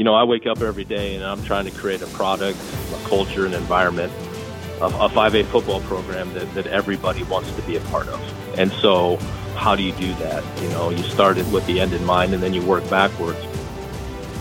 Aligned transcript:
You 0.00 0.04
know, 0.04 0.14
I 0.14 0.24
wake 0.24 0.46
up 0.46 0.62
every 0.62 0.84
day 0.84 1.14
and 1.14 1.22
I'm 1.22 1.42
trying 1.44 1.66
to 1.66 1.70
create 1.70 2.00
a 2.00 2.06
product, 2.06 2.58
a 2.94 3.06
culture, 3.06 3.44
an 3.44 3.52
environment, 3.52 4.10
a, 4.80 4.86
a 4.86 5.10
5A 5.10 5.44
football 5.44 5.82
program 5.82 6.32
that, 6.32 6.54
that 6.54 6.66
everybody 6.68 7.22
wants 7.24 7.54
to 7.54 7.60
be 7.64 7.76
a 7.76 7.80
part 7.80 8.08
of. 8.08 8.18
And 8.58 8.72
so, 8.72 9.18
how 9.56 9.76
do 9.76 9.82
you 9.82 9.92
do 9.92 10.14
that? 10.14 10.42
You 10.62 10.70
know, 10.70 10.88
you 10.88 11.02
start 11.02 11.36
it 11.36 11.46
with 11.48 11.66
the 11.66 11.80
end 11.80 11.92
in 11.92 12.02
mind 12.06 12.32
and 12.32 12.42
then 12.42 12.54
you 12.54 12.62
work 12.62 12.88
backwards. 12.88 13.38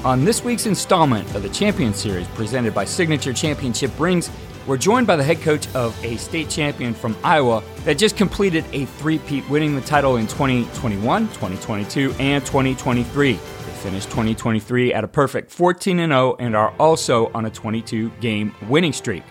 On 0.06 0.24
this 0.24 0.46
week's 0.46 0.66
installment 0.66 1.36
of 1.36 1.44
the 1.44 1.50
Champion 1.50 1.94
Series 1.94 2.30
presented 2.30 2.74
by 2.74 2.86
Signature 2.86 3.34
Championship 3.34 3.92
Rings, 4.00 4.32
we're 4.66 4.78
joined 4.78 5.08
by 5.08 5.18
the 5.18 5.24
head 5.26 5.42
coach 5.42 5.68
of 5.76 6.02
a 6.06 6.16
state 6.16 6.50
champion 6.50 6.94
from 6.94 7.18
Iowa 7.22 7.62
that 7.84 7.98
just 7.98 8.16
completed 8.16 8.64
a 8.72 8.86
three-peat, 8.86 9.50
winning 9.50 9.76
the 9.76 9.82
title 9.82 10.16
in 10.16 10.26
2021, 10.28 11.28
2022, 11.28 12.14
and 12.18 12.46
2023 12.46 13.38
finished 13.80 14.10
2023 14.10 14.94
at 14.94 15.04
a 15.04 15.08
perfect 15.08 15.52
14 15.52 15.98
0 15.98 16.36
and 16.40 16.56
are 16.56 16.74
also 16.80 17.32
on 17.34 17.46
a 17.46 17.50
22 17.50 18.10
game 18.22 18.54
winning 18.68 18.94
streak. 18.94 19.24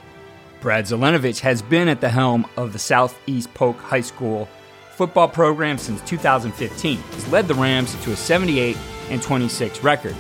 Brad 0.61 0.87
Zelenovich 0.87 1.41
has 1.41 1.63
been 1.63 1.89
at 1.89 2.01
the 2.01 2.09
helm 2.09 2.47
of 2.57 2.73
the 2.73 2.79
Southeast 2.79 3.53
Polk 3.55 3.79
High 3.79 4.01
School 4.01 4.49
football 4.93 5.29
program 5.29 5.79
since 5.79 6.01
2015. 6.03 6.99
He's 7.13 7.29
led 7.29 7.47
the 7.47 7.55
Rams 7.55 7.95
to 8.03 8.13
a 8.13 8.17
78 8.17 8.77
and 9.11 9.23
26 9.23 9.85
record. 9.85 10.17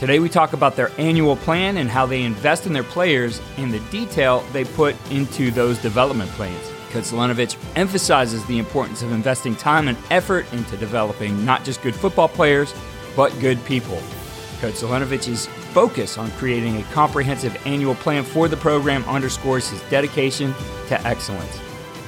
Today 0.00 0.18
we 0.18 0.28
talk 0.28 0.52
about 0.52 0.74
their 0.74 0.90
annual 0.98 1.36
plan 1.36 1.76
and 1.76 1.88
how 1.88 2.04
they 2.04 2.22
invest 2.22 2.66
in 2.66 2.72
their 2.72 2.82
players 2.82 3.40
and 3.56 3.72
the 3.72 3.80
detail 3.90 4.40
they 4.52 4.64
put 4.64 4.96
into 5.12 5.50
those 5.52 5.78
development 5.78 6.30
plans. 6.32 6.72
Zelenovich 7.04 7.56
emphasizes 7.76 8.44
the 8.46 8.58
importance 8.58 9.02
of 9.02 9.12
investing 9.12 9.54
time 9.54 9.88
and 9.88 9.98
effort 10.10 10.50
into 10.52 10.76
developing 10.78 11.44
not 11.44 11.64
just 11.64 11.82
good 11.82 11.94
football 11.94 12.28
players, 12.28 12.72
but 13.16 13.36
good 13.40 13.62
people. 13.64 14.00
Coach 14.60 14.74
Zelenovich's 14.74 15.46
focus 15.46 16.16
on 16.16 16.30
creating 16.32 16.76
a 16.76 16.82
comprehensive 16.84 17.56
annual 17.66 17.94
plan 17.96 18.22
for 18.22 18.48
the 18.48 18.56
program 18.56 19.04
underscores 19.04 19.68
his 19.68 19.82
dedication 19.90 20.54
to 20.88 21.00
excellence. 21.06 21.58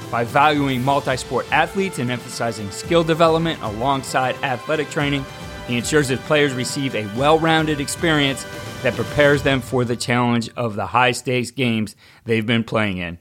By 0.09 0.23
valuing 0.23 0.83
multi 0.83 1.17
sport 1.17 1.45
athletes 1.51 1.99
and 1.99 2.09
emphasizing 2.09 2.71
skill 2.71 3.03
development 3.03 3.61
alongside 3.61 4.35
athletic 4.41 4.89
training, 4.89 5.25
he 5.67 5.77
ensures 5.77 6.07
that 6.07 6.19
players 6.21 6.53
receive 6.53 6.95
a 6.95 7.05
well 7.15 7.37
rounded 7.37 7.79
experience 7.79 8.43
that 8.81 8.95
prepares 8.95 9.43
them 9.43 9.61
for 9.61 9.85
the 9.85 9.95
challenge 9.95 10.49
of 10.55 10.75
the 10.75 10.87
high 10.87 11.11
stakes 11.11 11.51
games 11.51 11.95
they've 12.25 12.45
been 12.45 12.63
playing 12.63 12.97
in. 12.97 13.19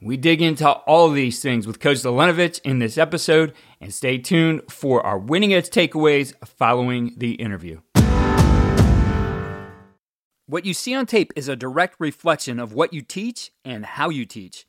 We 0.00 0.16
dig 0.16 0.40
into 0.40 0.68
all 0.68 1.10
these 1.10 1.42
things 1.42 1.66
with 1.66 1.80
Coach 1.80 1.98
Zelenovich 1.98 2.60
in 2.62 2.78
this 2.78 2.96
episode, 2.96 3.52
and 3.80 3.92
stay 3.92 4.16
tuned 4.18 4.62
for 4.70 5.04
our 5.04 5.18
winning 5.18 5.52
edge 5.52 5.70
takeaways 5.70 6.34
following 6.46 7.14
the 7.16 7.32
interview. 7.32 7.80
What 10.46 10.64
you 10.64 10.72
see 10.72 10.94
on 10.94 11.06
tape 11.06 11.32
is 11.34 11.48
a 11.48 11.56
direct 11.56 11.96
reflection 11.98 12.60
of 12.60 12.72
what 12.72 12.92
you 12.92 13.02
teach 13.02 13.50
and 13.64 13.84
how 13.84 14.08
you 14.08 14.24
teach. 14.24 14.68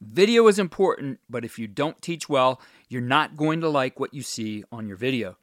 Video 0.00 0.46
is 0.46 0.60
important, 0.60 1.18
but 1.28 1.44
if 1.44 1.58
you 1.58 1.66
don't 1.66 2.00
teach 2.00 2.28
well, 2.28 2.60
you're 2.88 3.02
not 3.02 3.36
going 3.36 3.60
to 3.62 3.68
like 3.68 3.98
what 3.98 4.14
you 4.14 4.22
see 4.22 4.62
on 4.70 4.86
your 4.86 4.96
video. 4.96 5.38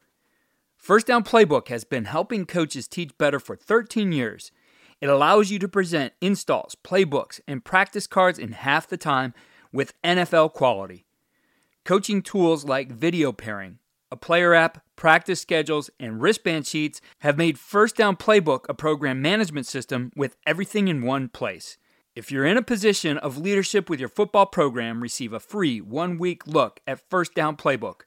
First 0.78 1.06
Down 1.06 1.22
Playbook 1.22 1.68
has 1.68 1.84
been 1.84 2.06
helping 2.06 2.46
coaches 2.46 2.88
teach 2.88 3.16
better 3.18 3.38
for 3.38 3.54
13 3.54 4.12
years. 4.12 4.50
It 5.00 5.08
allows 5.08 5.50
you 5.50 5.58
to 5.58 5.68
present 5.68 6.14
installs, 6.20 6.74
playbooks, 6.74 7.40
and 7.46 7.64
practice 7.64 8.06
cards 8.06 8.38
in 8.38 8.52
half 8.52 8.88
the 8.88 8.96
time 8.96 9.34
with 9.72 10.00
NFL 10.02 10.54
quality. 10.54 11.04
Coaching 11.84 12.22
tools 12.22 12.64
like 12.64 12.90
video 12.90 13.30
pairing, 13.30 13.78
a 14.10 14.16
player 14.16 14.54
app, 14.54 14.82
practice 14.96 15.40
schedules, 15.40 15.90
and 16.00 16.22
wristband 16.22 16.66
sheets 16.66 17.00
have 17.20 17.36
made 17.36 17.58
First 17.58 17.96
Down 17.96 18.16
Playbook 18.16 18.64
a 18.68 18.74
program 18.74 19.20
management 19.20 19.66
system 19.66 20.12
with 20.16 20.36
everything 20.46 20.88
in 20.88 21.02
one 21.02 21.28
place. 21.28 21.76
If 22.14 22.32
you're 22.32 22.46
in 22.46 22.56
a 22.56 22.62
position 22.62 23.18
of 23.18 23.36
leadership 23.36 23.90
with 23.90 24.00
your 24.00 24.08
football 24.08 24.46
program, 24.46 25.02
receive 25.02 25.34
a 25.34 25.40
free 25.40 25.82
one 25.82 26.16
week 26.16 26.46
look 26.46 26.80
at 26.86 27.06
First 27.10 27.34
Down 27.34 27.56
Playbook. 27.56 28.02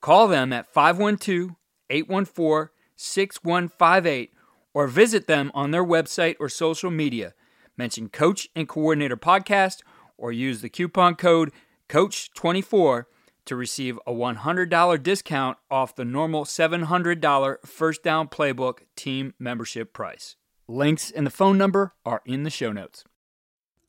Call 0.00 0.28
them 0.28 0.52
at 0.52 0.72
512 0.72 1.56
814 1.90 2.68
6158 2.94 4.32
or 4.74 4.86
visit 4.86 5.26
them 5.26 5.50
on 5.54 5.70
their 5.70 5.84
website 5.84 6.36
or 6.38 6.48
social 6.48 6.90
media. 6.90 7.34
Mention 7.76 8.08
Coach 8.08 8.48
and 8.54 8.68
Coordinator 8.68 9.16
Podcast 9.16 9.80
or 10.16 10.32
use 10.32 10.60
the 10.60 10.68
coupon 10.68 11.14
code 11.14 11.52
COACH24 11.88 13.04
to 13.46 13.56
receive 13.56 13.98
a 14.06 14.12
$100 14.12 15.02
discount 15.02 15.56
off 15.70 15.94
the 15.94 16.04
normal 16.04 16.44
$700 16.44 17.66
First 17.66 18.02
Down 18.02 18.28
Playbook 18.28 18.80
team 18.94 19.32
membership 19.38 19.94
price. 19.94 20.36
Links 20.66 21.10
and 21.10 21.26
the 21.26 21.30
phone 21.30 21.56
number 21.56 21.94
are 22.04 22.20
in 22.26 22.42
the 22.42 22.50
show 22.50 22.72
notes. 22.72 23.04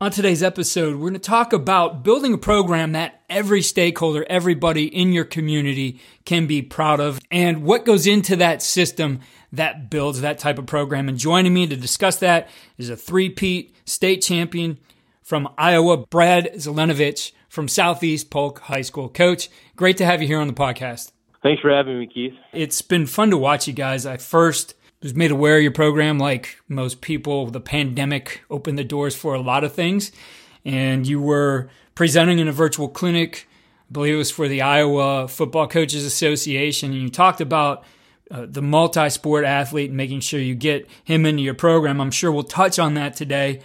On 0.01 0.11
today's 0.11 0.41
episode, 0.41 0.95
we're 0.95 1.09
going 1.09 1.13
to 1.15 1.19
talk 1.19 1.51
about 1.51 2.05
building 2.05 2.33
a 2.33 2.37
program 2.37 2.93
that 2.93 3.21
every 3.29 3.61
stakeholder, 3.61 4.25
everybody 4.29 4.85
in 4.85 5.11
your 5.11 5.25
community 5.25 5.99
can 6.23 6.47
be 6.47 6.61
proud 6.61 7.01
of, 7.01 7.19
and 7.29 7.63
what 7.63 7.83
goes 7.83 8.07
into 8.07 8.37
that 8.37 8.61
system 8.61 9.19
that 9.51 9.89
builds 9.89 10.21
that 10.21 10.37
type 10.37 10.57
of 10.57 10.67
program. 10.67 11.09
And 11.09 11.17
joining 11.17 11.53
me 11.53 11.67
to 11.67 11.75
discuss 11.75 12.15
that 12.19 12.47
is 12.77 12.89
a 12.89 12.95
three-peat 12.95 13.75
state 13.83 14.21
champion 14.21 14.79
from 15.21 15.49
Iowa, 15.57 15.97
Brad 15.97 16.53
Zelenovich 16.53 17.33
from 17.49 17.67
Southeast 17.67 18.29
Polk 18.29 18.59
High 18.59 18.83
School. 18.83 19.09
Coach, 19.09 19.49
great 19.75 19.97
to 19.97 20.05
have 20.05 20.21
you 20.21 20.29
here 20.29 20.39
on 20.39 20.47
the 20.47 20.53
podcast. 20.53 21.11
Thanks 21.43 21.61
for 21.61 21.71
having 21.71 21.99
me, 21.99 22.07
Keith. 22.07 22.35
It's 22.53 22.81
been 22.81 23.05
fun 23.05 23.31
to 23.31 23.37
watch 23.37 23.67
you 23.67 23.73
guys. 23.73 24.05
I 24.05 24.15
first 24.15 24.75
was 25.01 25.15
made 25.15 25.31
aware 25.31 25.57
of 25.57 25.63
your 25.63 25.71
program 25.71 26.19
like 26.19 26.57
most 26.67 27.01
people. 27.01 27.47
The 27.47 27.61
pandemic 27.61 28.41
opened 28.49 28.77
the 28.77 28.83
doors 28.83 29.15
for 29.15 29.33
a 29.33 29.41
lot 29.41 29.63
of 29.63 29.73
things. 29.73 30.11
And 30.65 31.07
you 31.07 31.21
were 31.21 31.69
presenting 31.95 32.39
in 32.39 32.47
a 32.47 32.51
virtual 32.51 32.89
clinic, 32.89 33.47
I 33.89 33.93
believe 33.93 34.15
it 34.15 34.17
was 34.17 34.31
for 34.31 34.47
the 34.47 34.61
Iowa 34.61 35.27
Football 35.27 35.67
Coaches 35.67 36.05
Association. 36.05 36.91
And 36.91 37.01
you 37.01 37.09
talked 37.09 37.39
about 37.39 37.83
uh, 38.29 38.45
the 38.47 38.61
multi 38.61 39.09
sport 39.09 39.45
athlete 39.45 39.89
and 39.89 39.97
making 39.97 40.19
sure 40.19 40.39
you 40.39 40.53
get 40.53 40.87
him 41.03 41.25
into 41.25 41.41
your 41.41 41.53
program. 41.53 42.01
I'm 42.01 42.11
sure 42.11 42.31
we'll 42.31 42.43
touch 42.43 42.77
on 42.77 42.93
that 42.95 43.15
today. 43.15 43.61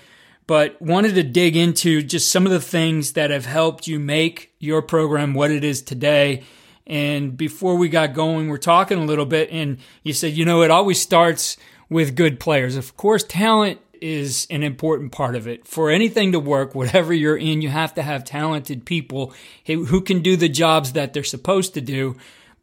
But 0.47 0.81
wanted 0.81 1.15
to 1.17 1.23
dig 1.23 1.57
into 1.57 2.03
just 2.03 2.31
some 2.31 2.47
of 2.47 2.53
the 2.53 2.61
things 2.61 3.13
that 3.15 3.31
have 3.31 3.47
helped 3.47 3.87
you 3.87 3.99
make 3.99 4.55
your 4.59 4.83
program 4.83 5.35
what 5.35 5.51
it 5.51 5.65
is 5.65 5.83
today 5.83 6.45
and 6.87 7.37
before 7.37 7.77
we 7.77 7.89
got 7.89 8.13
going, 8.15 8.49
we're 8.49 8.59
talking 8.59 8.99
a 8.99 9.05
little 9.05 9.27
bit, 9.27 9.51
and 9.51 9.79
you 10.03 10.13
said, 10.13 10.33
you 10.35 10.45
know, 10.45 10.63
it 10.63 10.71
always 10.71 11.01
starts 11.01 11.57
with 11.89 12.17
good 12.17 12.41
players. 12.41 12.77
Of 12.77 12.97
course, 12.97 13.23
talent 13.25 13.81
is 14.01 14.47
an 14.51 14.63
important 14.63 15.13
part 15.13 15.35
of 15.35 15.47
it. 15.47 15.67
For 15.67 15.91
anything 15.91 16.33
to 16.33 16.41
work, 16.41 16.75
whatever 16.75 17.15
you're 17.15 17.37
in, 17.37 17.63
you 17.63 17.71
have 17.71 17.95
to 17.95 18.03
have 18.03 18.25
talented 18.25 18.85
people 18.85 19.33
who 19.67 20.01
can 20.03 20.21
do 20.21 20.37
the 20.37 20.49
jobs 20.49 20.93
that 20.93 21.13
they're 21.13 21.25
supposed 21.25 21.75
to 21.75 21.81
do. 21.81 22.17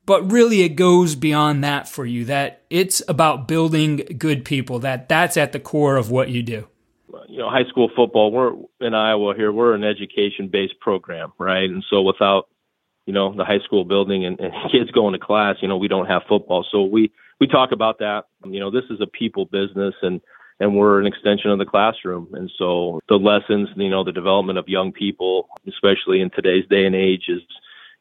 but 0.06 0.32
really 0.32 0.62
it 0.62 0.76
goes 0.76 1.16
beyond 1.16 1.64
that 1.64 1.88
for 1.88 2.06
you 2.06 2.26
that 2.26 2.64
it's 2.70 3.02
about 3.08 3.48
building 3.48 3.98
good 4.18 4.44
people 4.44 4.80
that 4.80 5.08
that's 5.08 5.38
at 5.38 5.52
the 5.52 5.60
core 5.60 5.96
of 5.96 6.10
what 6.10 6.30
you 6.30 6.42
do 6.44 6.68
you 7.28 7.38
know 7.38 7.50
high 7.50 7.68
school 7.70 7.90
football 7.96 8.32
we're 8.32 8.54
in 8.86 8.94
iowa 8.94 9.34
here 9.36 9.52
we're 9.52 9.74
an 9.74 9.84
education 9.84 10.48
based 10.48 10.80
program 10.80 11.32
right 11.38 11.70
and 11.70 11.84
so 11.90 12.02
without 12.02 12.48
you 13.06 13.14
know 13.14 13.34
the 13.36 13.46
high 13.46 13.60
school 13.60 13.86
building 13.86 14.26
and, 14.26 14.40
and 14.40 14.54
kids 14.72 14.92
going 14.92 15.14
to 15.14 15.20
class 15.20 15.58
you 15.62 15.68
know 15.68 15.78
we 15.78 15.88
don't 15.88 16.08
have 16.08 16.24
football 16.28 16.66
so 16.72 16.84
we 16.84 17.12
we 17.40 17.48
talk 17.48 17.72
about 17.72 18.00
that 18.00 18.26
you 18.46 18.60
know 18.60 18.72
this 18.72 18.86
is 18.90 19.02
a 19.02 19.08
people 19.08 19.46
business 19.46 19.96
and 20.02 20.22
and 20.60 20.76
we're 20.76 21.00
an 21.00 21.08
extension 21.08 21.50
of 21.50 21.58
the 21.58 21.66
classroom 21.66 22.28
and 22.34 22.52
so 22.58 23.00
the 23.10 23.16
lessons 23.16 23.70
you 23.76 23.90
know 23.90 24.04
the 24.04 24.12
development 24.12 24.60
of 24.60 24.68
young 24.68 24.92
people 24.92 25.50
especially 25.68 26.22
in 26.22 26.30
today's 26.30 26.66
day 26.70 26.86
and 26.86 26.96
age 26.96 27.26
is 27.28 27.42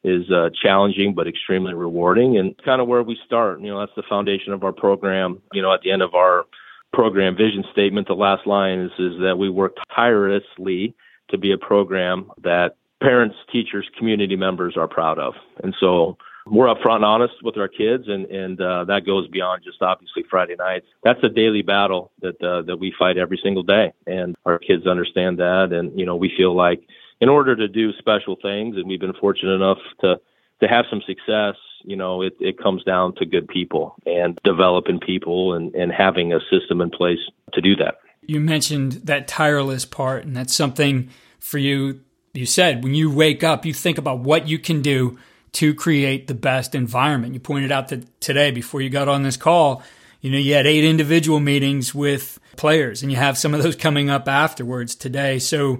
is 0.03 0.29
uh, 0.31 0.49
challenging 0.61 1.13
but 1.13 1.27
extremely 1.27 1.73
rewarding 1.73 2.37
and 2.37 2.55
kind 2.63 2.81
of 2.81 2.87
where 2.87 3.03
we 3.03 3.17
start. 3.25 3.61
You 3.61 3.67
know, 3.67 3.79
that's 3.79 3.95
the 3.95 4.03
foundation 4.09 4.53
of 4.53 4.63
our 4.63 4.71
program. 4.71 5.41
You 5.53 5.61
know, 5.61 5.73
at 5.73 5.81
the 5.81 5.91
end 5.91 6.01
of 6.01 6.15
our 6.15 6.45
program 6.91 7.35
vision 7.35 7.63
statement, 7.71 8.07
the 8.07 8.13
last 8.13 8.47
line 8.47 8.79
is, 8.79 8.91
is 8.97 9.19
that 9.21 9.37
we 9.37 9.49
work 9.49 9.75
tirelessly 9.95 10.95
to 11.29 11.37
be 11.37 11.51
a 11.51 11.57
program 11.57 12.31
that 12.43 12.75
parents, 13.01 13.35
teachers, 13.51 13.89
community 13.97 14.35
members 14.35 14.77
are 14.77 14.87
proud 14.87 15.19
of. 15.19 15.33
And 15.63 15.75
so 15.79 16.17
we're 16.45 16.67
upfront 16.67 16.97
and 16.97 17.05
honest 17.05 17.33
with 17.43 17.57
our 17.57 17.67
kids, 17.67 18.05
and 18.07 18.25
and 18.25 18.59
uh, 18.59 18.85
that 18.85 19.05
goes 19.05 19.27
beyond 19.27 19.63
just 19.63 19.81
obviously 19.81 20.23
Friday 20.29 20.55
nights. 20.57 20.87
That's 21.03 21.23
a 21.23 21.29
daily 21.29 21.61
battle 21.61 22.11
that 22.21 22.41
uh, 22.41 22.63
that 22.63 22.77
we 22.77 22.93
fight 22.97 23.17
every 23.17 23.39
single 23.43 23.63
day, 23.63 23.93
and 24.07 24.35
our 24.45 24.57
kids 24.57 24.87
understand 24.87 25.37
that. 25.39 25.69
And 25.71 25.97
you 25.97 26.05
know, 26.05 26.15
we 26.15 26.31
feel 26.35 26.55
like 26.55 26.81
in 27.19 27.29
order 27.29 27.55
to 27.55 27.67
do 27.67 27.93
special 27.93 28.37
things, 28.41 28.75
and 28.75 28.87
we've 28.87 28.99
been 28.99 29.13
fortunate 29.13 29.53
enough 29.53 29.77
to 30.01 30.19
to 30.61 30.67
have 30.67 30.85
some 30.89 31.01
success, 31.05 31.55
you 31.83 31.95
know, 31.95 32.21
it, 32.21 32.33
it 32.39 32.57
comes 32.57 32.83
down 32.83 33.15
to 33.15 33.25
good 33.25 33.47
people 33.47 33.95
and 34.05 34.39
developing 34.43 34.99
people 34.99 35.53
and, 35.53 35.73
and 35.73 35.91
having 35.91 36.33
a 36.33 36.39
system 36.51 36.81
in 36.81 36.89
place 36.89 37.17
to 37.53 37.61
do 37.61 37.75
that. 37.75 37.95
You 38.21 38.39
mentioned 38.39 38.93
that 39.03 39.27
tireless 39.27 39.85
part, 39.85 40.23
and 40.25 40.35
that's 40.35 40.53
something 40.53 41.09
for 41.39 41.57
you. 41.57 42.01
You 42.33 42.45
said 42.45 42.83
when 42.83 42.93
you 42.93 43.11
wake 43.11 43.43
up, 43.43 43.65
you 43.65 43.73
think 43.73 43.97
about 43.97 44.19
what 44.19 44.47
you 44.47 44.57
can 44.57 44.81
do 44.81 45.17
to 45.53 45.73
create 45.73 46.27
the 46.27 46.33
best 46.33 46.73
environment. 46.75 47.33
You 47.33 47.39
pointed 47.39 47.71
out 47.71 47.89
that 47.89 48.21
today, 48.21 48.51
before 48.51 48.81
you 48.81 48.89
got 48.89 49.09
on 49.09 49.23
this 49.23 49.37
call, 49.37 49.83
you 50.21 50.31
know, 50.31 50.37
you 50.37 50.53
had 50.53 50.65
eight 50.65 50.85
individual 50.85 51.39
meetings 51.39 51.93
with 51.93 52.39
players, 52.55 53.01
and 53.01 53.11
you 53.11 53.17
have 53.17 53.37
some 53.37 53.53
of 53.53 53.63
those 53.63 53.75
coming 53.75 54.09
up 54.09 54.27
afterwards 54.27 54.95
today. 54.95 55.39
So 55.39 55.79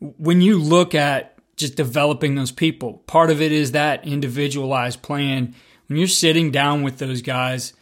when 0.00 0.40
you 0.40 0.58
look 0.58 0.94
at 0.94 1.38
just 1.56 1.76
developing 1.76 2.34
those 2.34 2.50
people, 2.50 2.94
part 3.06 3.30
of 3.30 3.40
it 3.40 3.52
is 3.52 3.72
that 3.72 4.06
individualized 4.06 5.02
plan. 5.02 5.54
When 5.86 5.98
you're 5.98 6.08
sitting 6.08 6.50
down 6.50 6.82
with 6.82 6.98
those 6.98 7.22
guys, 7.22 7.74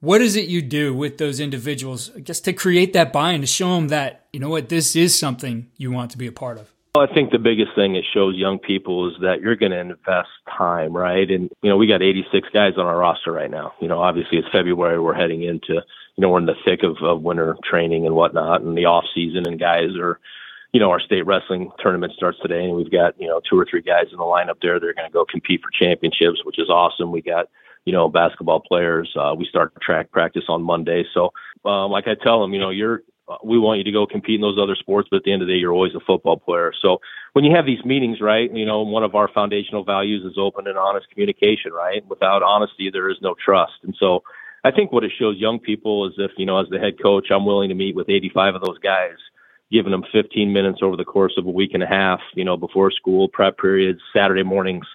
what 0.00 0.20
is 0.20 0.36
it 0.36 0.48
you 0.48 0.62
do 0.62 0.94
with 0.94 1.18
those 1.18 1.38
individuals 1.38 2.10
just 2.22 2.44
to 2.46 2.52
create 2.52 2.92
that 2.94 3.12
buy-in 3.12 3.42
to 3.42 3.46
show 3.46 3.74
them 3.74 3.88
that 3.88 4.26
you 4.32 4.40
know 4.40 4.48
what 4.48 4.68
this 4.68 4.96
is 4.96 5.18
something 5.18 5.68
you 5.76 5.90
want 5.90 6.10
to 6.12 6.18
be 6.18 6.26
a 6.26 6.32
part 6.32 6.58
of 6.58 6.72
well, 6.94 7.06
I 7.08 7.12
think 7.12 7.30
the 7.30 7.38
biggest 7.38 7.74
thing 7.74 7.94
it 7.94 8.04
shows 8.12 8.34
young 8.36 8.58
people 8.58 9.08
is 9.08 9.20
that 9.20 9.40
you're 9.40 9.56
going 9.56 9.72
to 9.72 9.78
invest 9.78 10.30
time, 10.56 10.96
right? 10.96 11.30
And 11.30 11.50
you 11.62 11.70
know, 11.70 11.76
we 11.76 11.86
got 11.86 12.02
86 12.02 12.48
guys 12.52 12.74
on 12.76 12.86
our 12.86 12.98
roster 12.98 13.32
right 13.32 13.50
now. 13.50 13.74
You 13.80 13.88
know, 13.88 14.00
obviously 14.00 14.38
it's 14.38 14.48
February. 14.50 14.98
We're 14.98 15.14
heading 15.14 15.42
into, 15.42 15.74
you 15.74 15.82
know, 16.18 16.30
we're 16.30 16.40
in 16.40 16.46
the 16.46 16.54
thick 16.64 16.82
of, 16.82 16.96
of 17.02 17.22
winter 17.22 17.56
training 17.68 18.06
and 18.06 18.14
whatnot, 18.14 18.62
and 18.62 18.76
the 18.76 18.86
off 18.86 19.04
season, 19.14 19.46
and 19.46 19.60
guys 19.60 19.90
are 19.98 20.18
you 20.72 20.80
know, 20.80 20.90
our 20.90 21.00
state 21.00 21.26
wrestling 21.26 21.70
tournament 21.78 22.12
starts 22.14 22.38
today, 22.42 22.64
and 22.64 22.76
we've 22.76 22.90
got 22.90 23.18
you 23.18 23.26
know 23.26 23.40
two 23.48 23.58
or 23.58 23.66
three 23.68 23.80
guys 23.80 24.06
in 24.12 24.18
the 24.18 24.24
lineup 24.24 24.60
there. 24.60 24.78
They're 24.78 24.94
going 24.94 25.08
to 25.08 25.12
go 25.12 25.24
compete 25.24 25.62
for 25.62 25.70
championships, 25.70 26.44
which 26.44 26.58
is 26.58 26.68
awesome. 26.68 27.10
We 27.10 27.22
got 27.22 27.48
you 27.84 27.92
know 27.92 28.08
basketball 28.08 28.60
players. 28.60 29.10
Uh, 29.18 29.34
we 29.36 29.46
start 29.46 29.72
track 29.80 30.10
practice 30.10 30.44
on 30.48 30.62
Monday, 30.62 31.04
so 31.14 31.32
um, 31.64 31.90
like 31.90 32.06
I 32.06 32.14
tell 32.22 32.42
them, 32.42 32.52
you 32.52 32.60
know, 32.60 32.70
you're 32.70 33.02
we 33.44 33.58
want 33.58 33.78
you 33.78 33.84
to 33.84 33.92
go 33.92 34.06
compete 34.06 34.36
in 34.36 34.40
those 34.40 34.58
other 34.60 34.76
sports, 34.76 35.08
but 35.10 35.18
at 35.18 35.22
the 35.24 35.32
end 35.32 35.42
of 35.42 35.48
the 35.48 35.54
day, 35.54 35.58
you're 35.58 35.72
always 35.72 35.94
a 35.94 36.00
football 36.00 36.38
player. 36.38 36.72
So 36.80 37.00
when 37.32 37.44
you 37.44 37.54
have 37.54 37.66
these 37.66 37.84
meetings, 37.84 38.20
right, 38.20 38.50
you 38.52 38.64
know, 38.64 38.82
one 38.82 39.04
of 39.04 39.14
our 39.14 39.28
foundational 39.28 39.84
values 39.84 40.24
is 40.24 40.38
open 40.38 40.66
and 40.66 40.78
honest 40.78 41.10
communication, 41.10 41.72
right? 41.72 42.06
Without 42.08 42.42
honesty, 42.42 42.90
there 42.90 43.10
is 43.10 43.16
no 43.20 43.34
trust. 43.42 43.74
And 43.82 43.94
so 43.98 44.22
I 44.64 44.70
think 44.70 44.92
what 44.92 45.04
it 45.04 45.12
shows 45.18 45.36
young 45.38 45.58
people 45.58 46.06
is 46.06 46.14
if, 46.18 46.32
you 46.36 46.46
know, 46.46 46.58
as 46.58 46.68
the 46.70 46.78
head 46.78 47.00
coach, 47.02 47.28
I'm 47.30 47.44
willing 47.44 47.68
to 47.68 47.74
meet 47.74 47.94
with 47.94 48.08
85 48.08 48.56
of 48.56 48.62
those 48.62 48.78
guys 48.78 49.16
giving 49.70 49.92
them 49.92 50.04
15 50.12 50.52
minutes 50.52 50.78
over 50.82 50.96
the 50.96 51.04
course 51.04 51.34
of 51.36 51.46
a 51.46 51.50
week 51.50 51.72
and 51.74 51.82
a 51.82 51.86
half, 51.86 52.20
you 52.34 52.44
know, 52.44 52.56
before 52.56 52.90
school, 52.90 53.28
prep 53.28 53.58
periods, 53.58 54.00
Saturday 54.14 54.42
mornings, 54.42 54.86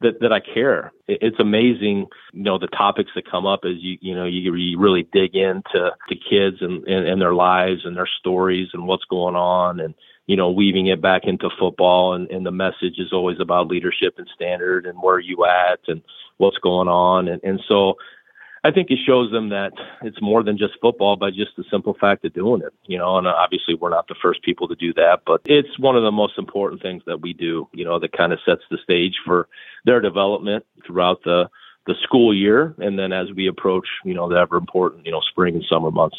that, 0.00 0.20
that 0.20 0.32
I 0.32 0.40
care. 0.40 0.92
It's 1.06 1.38
amazing, 1.38 2.06
you 2.32 2.42
know, 2.42 2.58
the 2.58 2.66
topics 2.66 3.10
that 3.14 3.30
come 3.30 3.46
up 3.46 3.60
as 3.64 3.76
you, 3.78 3.96
you 4.00 4.14
know, 4.14 4.24
you, 4.24 4.54
you 4.54 4.78
really 4.78 5.08
dig 5.12 5.34
into 5.34 5.90
the 6.08 6.16
kids 6.16 6.58
and, 6.60 6.86
and, 6.86 7.08
and 7.08 7.20
their 7.20 7.34
lives 7.34 7.82
and 7.84 7.96
their 7.96 8.08
stories 8.18 8.68
and 8.72 8.86
what's 8.86 9.04
going 9.04 9.36
on 9.36 9.80
and, 9.80 9.94
you 10.26 10.36
know, 10.36 10.50
weaving 10.50 10.86
it 10.88 11.00
back 11.00 11.22
into 11.24 11.48
football. 11.58 12.14
And, 12.14 12.30
and 12.30 12.44
the 12.44 12.50
message 12.50 12.98
is 12.98 13.12
always 13.12 13.38
about 13.40 13.68
leadership 13.68 14.14
and 14.18 14.28
standard 14.34 14.86
and 14.86 14.98
where 15.00 15.18
you 15.18 15.44
at 15.44 15.80
and 15.86 16.02
what's 16.38 16.58
going 16.58 16.88
on. 16.88 17.28
And, 17.28 17.42
and 17.44 17.60
so 17.68 17.94
I 18.64 18.70
think 18.70 18.90
it 18.90 18.98
shows 19.06 19.30
them 19.30 19.50
that 19.50 19.72
it's 20.00 20.20
more 20.22 20.42
than 20.42 20.56
just 20.56 20.80
football 20.80 21.16
by 21.16 21.28
just 21.28 21.50
the 21.58 21.64
simple 21.70 21.94
fact 22.00 22.24
of 22.24 22.32
doing 22.32 22.62
it, 22.62 22.72
you 22.86 22.96
know, 22.96 23.18
and 23.18 23.26
uh, 23.26 23.34
obviously 23.36 23.74
we're 23.74 23.90
not 23.90 24.08
the 24.08 24.14
first 24.22 24.42
people 24.42 24.66
to 24.68 24.74
do 24.74 24.94
that, 24.94 25.18
but 25.26 25.42
it's 25.44 25.78
one 25.78 25.96
of 25.96 26.02
the 26.02 26.10
most 26.10 26.38
important 26.38 26.80
things 26.80 27.02
that 27.06 27.20
we 27.20 27.34
do, 27.34 27.68
you 27.74 27.84
know, 27.84 28.00
that 28.00 28.16
kind 28.16 28.32
of 28.32 28.38
sets 28.46 28.62
the 28.70 28.78
stage 28.82 29.16
for 29.22 29.48
their 29.84 30.00
development 30.00 30.64
throughout 30.86 31.22
the, 31.24 31.50
the 31.86 31.94
school 32.04 32.34
year. 32.34 32.74
And 32.78 32.98
then 32.98 33.12
as 33.12 33.30
we 33.36 33.48
approach, 33.48 33.86
you 34.02 34.14
know, 34.14 34.30
the 34.30 34.36
ever 34.36 34.56
important, 34.56 35.04
you 35.04 35.12
know, 35.12 35.20
spring 35.20 35.54
and 35.56 35.64
summer 35.68 35.90
months. 35.90 36.16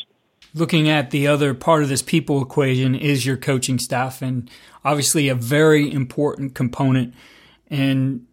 Looking 0.53 0.87
at 0.87 1.09
the 1.09 1.25
other 1.25 1.55
part 1.55 1.81
of 1.81 1.89
this 1.89 2.03
people 2.03 2.43
equation 2.43 2.93
is 2.93 3.25
your 3.25 3.37
coaching 3.37 3.79
staff 3.79 4.21
and 4.21 4.51
obviously 4.83 5.29
a 5.29 5.35
very 5.35 5.91
important 5.91 6.53
component. 6.53 7.15
And 7.71 8.27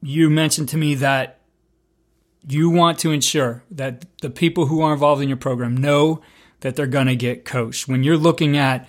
you 0.00 0.30
mentioned 0.30 0.70
to 0.70 0.78
me 0.78 0.94
that 0.94 1.41
you 2.48 2.70
want 2.70 2.98
to 3.00 3.10
ensure 3.10 3.62
that 3.70 4.04
the 4.20 4.30
people 4.30 4.66
who 4.66 4.80
are 4.82 4.92
involved 4.92 5.22
in 5.22 5.28
your 5.28 5.36
program 5.36 5.76
know 5.76 6.20
that 6.60 6.76
they're 6.76 6.86
going 6.86 7.06
to 7.06 7.16
get 7.16 7.44
coached. 7.44 7.88
When 7.88 8.02
you're 8.02 8.16
looking 8.16 8.56
at 8.56 8.88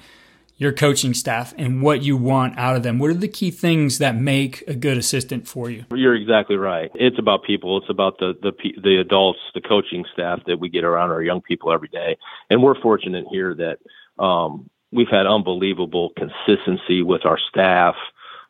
your 0.57 0.71
coaching 0.71 1.13
staff 1.13 1.53
and 1.57 1.81
what 1.81 2.03
you 2.03 2.15
want 2.15 2.57
out 2.57 2.75
of 2.75 2.83
them, 2.83 2.99
what 2.99 3.09
are 3.09 3.15
the 3.15 3.27
key 3.27 3.51
things 3.51 3.97
that 3.97 4.15
make 4.15 4.63
a 4.67 4.75
good 4.75 4.97
assistant 4.97 5.47
for 5.47 5.69
you? 5.69 5.85
You're 5.91 6.15
exactly 6.15 6.55
right. 6.55 6.91
It's 6.95 7.19
about 7.19 7.43
people. 7.43 7.77
It's 7.77 7.89
about 7.89 8.17
the 8.19 8.33
the 8.41 8.53
the 8.81 8.97
adults, 8.97 9.39
the 9.53 9.61
coaching 9.61 10.05
staff 10.13 10.41
that 10.47 10.59
we 10.59 10.69
get 10.69 10.83
around 10.83 11.11
our 11.11 11.21
young 11.21 11.41
people 11.41 11.71
every 11.71 11.89
day. 11.89 12.17
And 12.49 12.63
we're 12.63 12.79
fortunate 12.81 13.25
here 13.29 13.55
that 13.55 14.23
um, 14.23 14.69
we've 14.91 15.09
had 15.09 15.25
unbelievable 15.25 16.13
consistency 16.15 17.01
with 17.01 17.25
our 17.25 17.39
staff. 17.49 17.95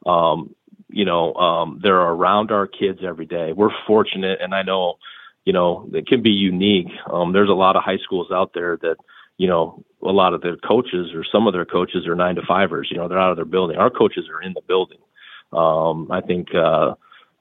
Um, 0.05 0.53
you 0.93 1.05
know, 1.05 1.33
um, 1.33 1.79
they're 1.81 1.95
around 1.95 2.51
our 2.51 2.67
kids 2.67 2.99
every 3.03 3.25
day. 3.25 3.51
We're 3.51 3.71
fortunate, 3.87 4.39
and 4.41 4.53
I 4.53 4.61
know, 4.61 4.99
you 5.43 5.51
know, 5.51 5.89
it 5.91 6.05
can 6.07 6.21
be 6.21 6.29
unique. 6.29 6.87
Um, 7.11 7.33
there's 7.33 7.49
a 7.49 7.53
lot 7.53 7.75
of 7.75 7.83
high 7.83 7.97
schools 7.97 8.27
out 8.31 8.51
there 8.53 8.77
that, 8.77 8.97
you 9.37 9.47
know, 9.47 9.83
a 10.03 10.11
lot 10.11 10.33
of 10.33 10.41
their 10.41 10.55
coaches 10.57 11.11
or 11.15 11.23
some 11.29 11.47
of 11.47 11.53
their 11.53 11.65
coaches 11.65 12.05
are 12.05 12.15
nine 12.15 12.35
to 12.35 12.43
fivers. 12.47 12.89
You 12.91 12.97
know, 12.97 13.07
they're 13.07 13.19
out 13.19 13.31
of 13.31 13.37
their 13.37 13.45
building. 13.45 13.77
Our 13.77 13.89
coaches 13.89 14.25
are 14.31 14.41
in 14.41 14.53
the 14.53 14.61
building. 14.67 14.99
Um, 15.51 16.11
I 16.11 16.21
think 16.21 16.49
uh, 16.53 16.93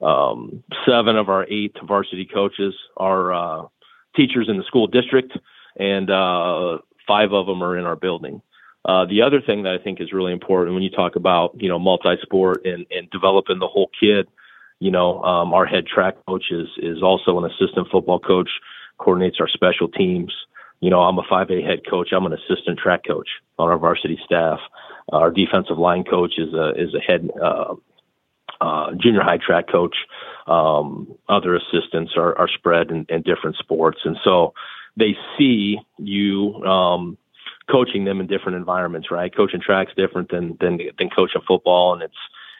um, 0.03 0.63
seven 0.85 1.15
of 1.15 1.29
our 1.29 1.45
eight 1.47 1.75
varsity 1.87 2.25
coaches 2.25 2.73
are 2.97 3.33
uh, 3.33 3.67
teachers 4.15 4.49
in 4.49 4.57
the 4.57 4.63
school 4.63 4.87
district, 4.87 5.37
and 5.77 6.09
uh, 6.09 6.79
five 7.07 7.31
of 7.31 7.45
them 7.45 7.63
are 7.63 7.77
in 7.77 7.85
our 7.85 7.95
building. 7.95 8.41
Uh, 8.85 9.05
the 9.05 9.21
other 9.21 9.41
thing 9.41 9.63
that 9.63 9.73
I 9.79 9.83
think 9.83 10.01
is 10.01 10.11
really 10.11 10.33
important 10.33 10.73
when 10.73 10.83
you 10.83 10.89
talk 10.89 11.15
about, 11.15 11.55
you 11.61 11.69
know, 11.69 11.79
multi-sport 11.79 12.65
and, 12.65 12.85
and 12.91 13.09
developing 13.11 13.59
the 13.59 13.67
whole 13.67 13.89
kid, 13.97 14.27
you 14.79 14.91
know, 14.91 15.21
um, 15.23 15.53
our 15.53 15.65
head 15.65 15.85
track 15.87 16.15
coach 16.27 16.45
is, 16.51 16.67
is 16.77 17.01
also 17.01 17.37
an 17.37 17.49
assistant 17.49 17.87
football 17.89 18.19
coach, 18.19 18.49
coordinates 18.97 19.37
our 19.39 19.47
special 19.47 19.87
teams. 19.87 20.33
You 20.81 20.89
know, 20.89 20.99
I'm 20.99 21.17
a 21.17 21.23
5A 21.23 21.65
head 21.65 21.79
coach. 21.89 22.09
I'm 22.11 22.25
an 22.25 22.33
assistant 22.33 22.77
track 22.77 23.03
coach 23.07 23.29
on 23.57 23.69
our 23.69 23.77
varsity 23.77 24.19
staff. 24.25 24.59
Our 25.09 25.31
defensive 25.31 25.77
line 25.77 26.03
coach 26.03 26.33
is 26.37 26.53
a, 26.53 26.71
is 26.71 26.93
a 26.93 26.99
head, 26.99 27.29
uh, 27.41 27.75
uh, 28.59 28.91
junior 29.01 29.21
high 29.21 29.37
track 29.37 29.69
coach. 29.71 29.95
Um, 30.47 31.15
other 31.29 31.55
assistants 31.55 32.13
are, 32.17 32.37
are 32.37 32.49
spread 32.49 32.91
in, 32.91 33.05
in 33.07 33.21
different 33.21 33.55
sports. 33.57 33.99
And 34.03 34.17
so 34.25 34.53
they 34.97 35.15
see 35.37 35.77
you, 35.97 36.55
um, 36.65 37.17
coaching 37.69 38.05
them 38.05 38.19
in 38.19 38.27
different 38.27 38.57
environments, 38.57 39.11
right? 39.11 39.35
Coaching 39.35 39.61
track's 39.61 39.93
different 39.95 40.29
than 40.29 40.57
than 40.59 40.79
than 40.97 41.09
coaching 41.09 41.41
football, 41.47 41.93
and 41.93 42.03
it's 42.03 42.17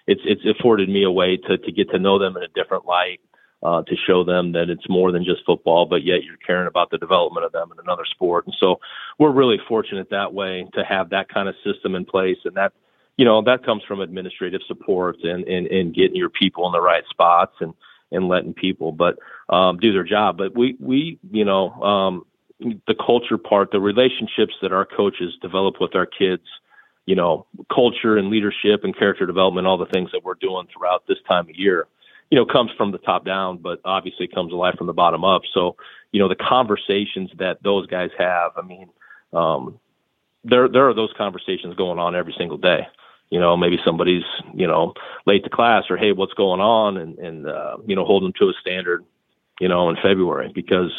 it's 0.08 0.22
it's 0.26 0.60
afforded 0.60 0.90
me 0.90 1.04
a 1.04 1.12
way 1.12 1.38
to 1.38 1.58
to 1.58 1.72
get 1.72 1.90
to 1.92 2.00
know 2.00 2.20
them 2.20 2.38
in 2.38 2.44
a 2.44 2.48
different 2.48 2.86
light, 2.86 3.20
uh, 3.64 3.84
to 3.84 3.96
show 3.96 4.24
them 4.24 4.52
that 4.54 4.70
it's 4.70 4.88
more 4.90 5.12
than 5.12 5.24
just 5.24 5.46
football, 5.46 5.86
but 5.86 6.04
yet 6.04 6.24
you're 6.24 6.38
caring 6.46 6.68
about 6.68 6.92
the 6.92 6.98
development 6.98 7.46
of 7.46 7.52
them 7.52 7.70
in 7.72 7.80
another 7.80 8.06
sport. 8.06 8.46
And 8.46 8.56
so 8.60 8.80
we're 9.20 9.32
really 9.32 9.58
fortunate 9.68 10.10
that 10.12 10.34
way 10.34 10.68
to 10.74 10.84
have 10.84 11.10
that 11.12 11.30
kind 11.30 11.48
of 11.48 11.56
system 11.64 11.96
in 11.96 12.06
place, 12.06 12.38
and 12.46 12.56
that 12.56 12.74
you 13.18 13.26
know 13.26 13.42
that 13.44 13.66
comes 13.66 13.84
from 13.84 14.02
administrative 14.02 14.62
support 14.68 15.18
and 15.24 15.48
and 15.48 15.68
and 15.68 15.96
getting 15.96 16.16
your 16.16 16.30
people 16.30 16.66
in 16.68 16.72
the 16.72 16.82
right 16.82 17.04
spots 17.10 17.56
and 17.60 17.74
and 18.12 18.28
letting 18.28 18.54
people 18.54 18.92
but 18.92 19.18
um, 19.50 19.78
do 19.78 19.92
their 19.92 20.04
job. 20.04 20.38
But 20.38 20.56
we 20.56 20.76
we 20.80 21.20
you 21.32 21.46
know 21.46 21.72
um, 21.82 22.26
the 22.88 22.96
culture 22.96 23.38
part, 23.38 23.72
the 23.72 23.80
relationships 23.80 24.54
that 24.62 24.72
our 24.72 24.86
coaches 24.86 25.34
develop 25.42 25.76
with 25.80 25.96
our 25.96 26.06
kids, 26.06 26.44
you 27.06 27.16
know, 27.16 27.46
culture 27.74 28.18
and 28.18 28.30
leadership 28.30 28.84
and 28.84 28.98
character 28.98 29.26
development, 29.26 29.68
all 29.68 29.78
the 29.78 29.86
things 29.88 30.12
that 30.12 30.24
we're 30.24 30.36
doing 30.36 30.68
throughout 30.74 31.04
this 31.08 31.18
time 31.28 31.50
of 31.50 31.56
year, 31.56 31.88
you 32.30 32.38
know, 32.38 32.46
comes 32.46 32.72
from 32.78 32.92
the 32.92 32.98
top 32.98 33.26
down, 33.26 33.58
but 33.58 33.80
obviously 33.86 34.28
comes 34.28 34.54
alive 34.54 34.76
from 34.78 34.88
the 34.88 34.94
bottom 34.94 35.24
up. 35.24 35.42
So, 35.54 35.76
you 36.12 36.20
know, 36.20 36.30
the 36.30 36.36
conversations 36.36 37.30
that 37.38 37.62
those 37.64 37.88
guys 37.88 38.10
have, 38.18 38.52
I 38.58 38.62
mean, 38.62 38.90
um, 39.34 39.80
there 40.44 40.68
there 40.68 40.88
are 40.90 40.94
those 40.94 41.14
conversations 41.18 41.76
going 41.76 42.00
on 42.00 42.16
every 42.16 42.36
single 42.38 42.58
day. 42.58 42.88
You 43.30 43.40
know, 43.40 43.58
maybe 43.58 43.78
somebody's 43.84 44.24
you 44.54 44.68
know 44.68 44.94
late 45.26 45.44
to 45.44 45.50
class 45.50 45.86
or 45.90 45.98
hey, 45.98 46.12
what's 46.12 46.34
going 46.34 46.62
on, 46.62 46.98
and 46.98 47.18
and 47.18 47.48
uh, 47.48 47.78
you 47.86 47.96
know 47.96 48.06
hold 48.06 48.24
them 48.24 48.34
to 48.40 48.50
a 48.50 48.54
standard. 48.62 49.04
You 49.60 49.68
know, 49.68 49.90
in 49.90 49.96
February 49.96 50.52
because 50.54 50.92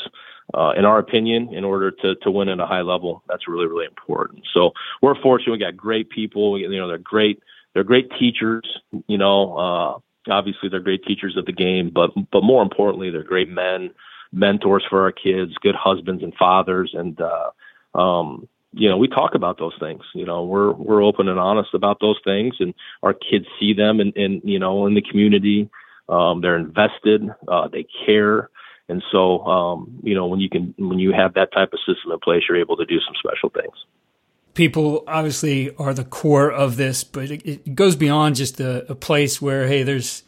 uh, 0.52 0.72
in 0.76 0.84
our 0.84 0.98
opinion, 0.98 1.52
in 1.54 1.64
order 1.64 1.90
to 1.90 2.14
to 2.16 2.30
win 2.30 2.48
at 2.48 2.60
a 2.60 2.66
high 2.66 2.82
level, 2.82 3.22
that's 3.28 3.48
really 3.48 3.66
really 3.66 3.86
important. 3.86 4.44
So 4.52 4.72
we're 5.00 5.20
fortunate. 5.20 5.52
We 5.52 5.58
got 5.58 5.76
great 5.76 6.10
people. 6.10 6.58
You 6.58 6.68
know, 6.68 6.88
they're 6.88 6.98
great. 6.98 7.42
They're 7.72 7.84
great 7.84 8.10
teachers. 8.18 8.62
You 9.06 9.18
know, 9.18 9.56
uh, 9.56 10.32
obviously 10.32 10.68
they're 10.68 10.80
great 10.80 11.04
teachers 11.04 11.36
of 11.36 11.46
the 11.46 11.52
game, 11.52 11.90
but 11.94 12.10
but 12.30 12.42
more 12.42 12.62
importantly, 12.62 13.10
they're 13.10 13.22
great 13.22 13.48
men, 13.48 13.90
mentors 14.32 14.84
for 14.88 15.02
our 15.02 15.12
kids, 15.12 15.52
good 15.62 15.74
husbands 15.74 16.22
and 16.22 16.34
fathers, 16.34 16.94
and 16.94 17.18
uh, 17.20 17.98
um, 17.98 18.48
you 18.76 18.88
know, 18.88 18.96
we 18.96 19.08
talk 19.08 19.34
about 19.34 19.58
those 19.58 19.74
things. 19.78 20.02
You 20.14 20.26
know, 20.26 20.44
we're 20.44 20.72
we're 20.72 21.02
open 21.02 21.28
and 21.28 21.38
honest 21.38 21.74
about 21.74 21.98
those 22.00 22.18
things, 22.24 22.56
and 22.58 22.74
our 23.02 23.14
kids 23.14 23.46
see 23.60 23.72
them, 23.72 24.00
and 24.00 24.14
in, 24.16 24.40
you 24.44 24.58
know, 24.58 24.86
in 24.86 24.94
the 24.94 25.02
community, 25.02 25.70
um, 26.08 26.40
they're 26.40 26.56
invested, 26.56 27.22
uh, 27.48 27.68
they 27.68 27.86
care, 28.04 28.50
and 28.88 29.02
so 29.10 29.40
um, 29.46 30.00
you 30.02 30.14
know, 30.14 30.26
when 30.26 30.40
you 30.40 30.50
can 30.50 30.74
when 30.78 30.98
you 30.98 31.12
have 31.12 31.34
that 31.34 31.52
type 31.52 31.72
of 31.72 31.78
system 31.80 32.12
in 32.12 32.18
place, 32.18 32.42
you're 32.48 32.60
able 32.60 32.76
to 32.76 32.84
do 32.84 32.98
some 33.00 33.14
special 33.18 33.48
things. 33.48 33.74
People 34.52 35.02
obviously 35.08 35.74
are 35.76 35.94
the 35.94 36.04
core 36.04 36.50
of 36.50 36.76
this, 36.76 37.02
but 37.02 37.30
it, 37.30 37.46
it 37.46 37.74
goes 37.74 37.96
beyond 37.96 38.36
just 38.36 38.60
a, 38.60 38.90
a 38.90 38.94
place 38.94 39.40
where 39.40 39.66
hey, 39.66 39.82
there's 39.82 40.22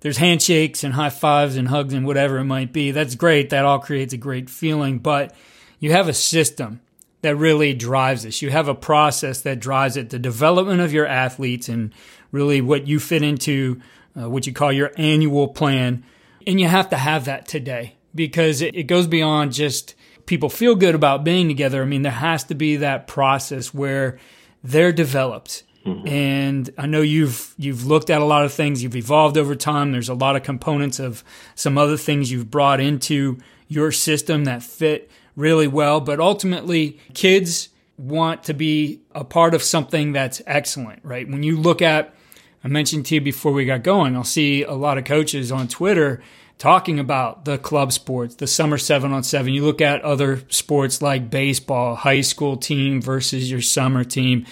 there's 0.00 0.18
handshakes 0.18 0.84
and 0.84 0.94
high 0.94 1.10
fives 1.10 1.56
and 1.56 1.68
hugs 1.68 1.94
and 1.94 2.06
whatever 2.06 2.38
it 2.38 2.44
might 2.44 2.72
be. 2.72 2.90
That's 2.90 3.14
great. 3.14 3.50
That 3.50 3.64
all 3.64 3.78
creates 3.78 4.12
a 4.12 4.18
great 4.18 4.50
feeling, 4.50 4.98
but 4.98 5.34
you 5.78 5.92
have 5.92 6.08
a 6.08 6.14
system 6.14 6.80
that 7.22 7.36
really 7.36 7.72
drives 7.72 8.24
this. 8.24 8.42
You 8.42 8.50
have 8.50 8.68
a 8.68 8.74
process 8.74 9.40
that 9.42 9.58
drives 9.58 9.96
it, 9.96 10.10
the 10.10 10.18
development 10.18 10.80
of 10.80 10.92
your 10.92 11.06
athletes 11.06 11.68
and 11.68 11.94
really 12.30 12.60
what 12.60 12.86
you 12.86 13.00
fit 13.00 13.22
into 13.22 13.80
uh, 14.20 14.28
what 14.28 14.46
you 14.46 14.52
call 14.52 14.72
your 14.72 14.92
annual 14.96 15.48
plan. 15.48 16.04
And 16.46 16.60
you 16.60 16.66
have 16.66 16.90
to 16.90 16.96
have 16.96 17.24
that 17.24 17.46
today 17.46 17.96
because 18.14 18.60
it, 18.60 18.74
it 18.74 18.84
goes 18.84 19.06
beyond 19.06 19.52
just 19.52 19.94
people 20.26 20.48
feel 20.48 20.74
good 20.74 20.94
about 20.94 21.24
being 21.24 21.48
together. 21.48 21.82
I 21.82 21.86
mean, 21.86 22.02
there 22.02 22.12
has 22.12 22.44
to 22.44 22.54
be 22.54 22.76
that 22.76 23.06
process 23.06 23.74
where 23.74 24.18
they're 24.62 24.92
developed. 24.92 25.64
Mm-hmm. 25.84 26.08
And 26.08 26.70
I 26.78 26.86
know 26.86 27.00
you've 27.00 27.54
you've 27.58 27.86
looked 27.86 28.08
at 28.08 28.22
a 28.22 28.24
lot 28.24 28.44
of 28.44 28.52
things. 28.52 28.82
You've 28.82 28.96
evolved 28.96 29.36
over 29.36 29.54
time. 29.56 29.90
There's 29.90 30.08
a 30.08 30.14
lot 30.14 30.36
of 30.36 30.44
components 30.44 31.00
of 31.00 31.24
some 31.54 31.76
other 31.76 31.96
things 31.96 32.30
you've 32.30 32.50
brought 32.50 32.78
into 32.78 33.38
your 33.66 33.90
system 33.90 34.44
that 34.44 34.62
fit 34.62 35.10
really 35.34 35.66
well. 35.66 36.00
But 36.00 36.20
ultimately, 36.20 37.00
kids 37.14 37.70
want 37.98 38.44
to 38.44 38.54
be 38.54 39.00
a 39.12 39.24
part 39.24 39.54
of 39.54 39.62
something 39.62 40.12
that's 40.12 40.40
excellent, 40.46 41.00
right? 41.02 41.28
When 41.28 41.42
you 41.42 41.56
look 41.56 41.82
at, 41.82 42.14
I 42.62 42.68
mentioned 42.68 43.06
to 43.06 43.16
you 43.16 43.20
before 43.20 43.52
we 43.52 43.64
got 43.64 43.82
going, 43.82 44.14
I'll 44.14 44.24
see 44.24 44.62
a 44.62 44.72
lot 44.72 44.98
of 44.98 45.04
coaches 45.04 45.50
on 45.50 45.68
Twitter 45.68 46.22
talking 46.62 47.00
about 47.00 47.44
the 47.44 47.58
club 47.58 47.92
sports, 47.92 48.36
the 48.36 48.46
summer 48.46 48.78
seven 48.78 49.10
on 49.10 49.24
seven. 49.24 49.52
You 49.52 49.64
look 49.64 49.80
at 49.80 50.00
other 50.02 50.44
sports 50.48 51.02
like 51.02 51.28
baseball, 51.28 51.96
high 51.96 52.20
school 52.20 52.56
team 52.56 53.02
versus 53.02 53.50
your 53.50 53.60
summer 53.60 54.04
team. 54.04 54.46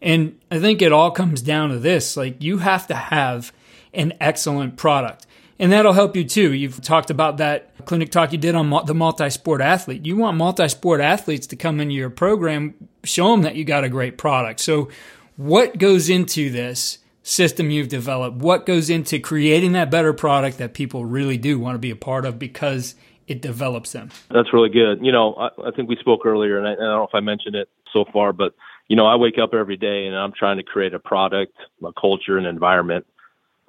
And 0.00 0.38
I 0.48 0.60
think 0.60 0.80
it 0.80 0.92
all 0.92 1.10
comes 1.10 1.42
down 1.42 1.70
to 1.70 1.80
this 1.80 2.16
like, 2.16 2.40
you 2.40 2.58
have 2.58 2.86
to 2.86 2.94
have 2.94 3.52
an 3.92 4.12
excellent 4.20 4.76
product. 4.76 5.26
And 5.58 5.72
that'll 5.72 5.92
help 5.92 6.14
you 6.14 6.22
too. 6.22 6.52
You've 6.52 6.80
talked 6.82 7.10
about 7.10 7.38
that 7.38 7.72
clinic 7.84 8.12
talk 8.12 8.30
you 8.30 8.38
did 8.38 8.54
on 8.54 8.86
the 8.86 8.94
multi 8.94 9.28
sport 9.28 9.60
athlete. 9.60 10.06
You 10.06 10.16
want 10.16 10.36
multi 10.36 10.68
sport 10.68 11.00
athletes 11.00 11.48
to 11.48 11.56
come 11.56 11.80
into 11.80 11.94
your 11.94 12.10
program, 12.10 12.74
show 13.02 13.32
them 13.32 13.42
that 13.42 13.56
you 13.56 13.64
got 13.64 13.82
a 13.82 13.88
great 13.88 14.18
product. 14.18 14.60
So, 14.60 14.88
what 15.34 15.78
goes 15.78 16.08
into 16.10 16.48
this 16.48 16.98
system 17.26 17.70
you've 17.70 17.88
developed? 17.88 18.38
What 18.38 18.66
goes 18.66 18.88
into 18.88 19.18
creating 19.18 19.72
that 19.72 19.90
better 19.90 20.12
product 20.12 20.58
that 20.58 20.74
people 20.74 21.04
really 21.04 21.36
do 21.36 21.58
want 21.58 21.74
to 21.74 21.78
be 21.78 21.90
a 21.90 21.96
part 21.96 22.24
of 22.24 22.38
because 22.38 22.94
it 23.26 23.42
develops 23.42 23.92
them? 23.92 24.10
That's 24.30 24.52
really 24.52 24.68
good. 24.68 25.04
You 25.04 25.12
know, 25.12 25.34
I, 25.34 25.48
I 25.68 25.70
think 25.74 25.88
we 25.88 25.96
spoke 25.96 26.24
earlier, 26.24 26.58
and 26.58 26.66
I, 26.66 26.72
I 26.72 26.76
don't 26.76 26.98
know 26.98 27.04
if 27.04 27.14
I 27.14 27.20
mentioned 27.20 27.56
it 27.56 27.68
so 27.92 28.04
far, 28.12 28.32
but 28.32 28.54
you 28.88 28.94
know, 28.94 29.06
I 29.06 29.16
wake 29.16 29.38
up 29.42 29.52
every 29.52 29.76
day 29.76 30.06
and 30.06 30.14
I'm 30.14 30.32
trying 30.32 30.58
to 30.58 30.62
create 30.62 30.94
a 30.94 31.00
product, 31.00 31.56
a 31.84 31.92
culture, 31.92 32.38
an 32.38 32.46
environment 32.46 33.04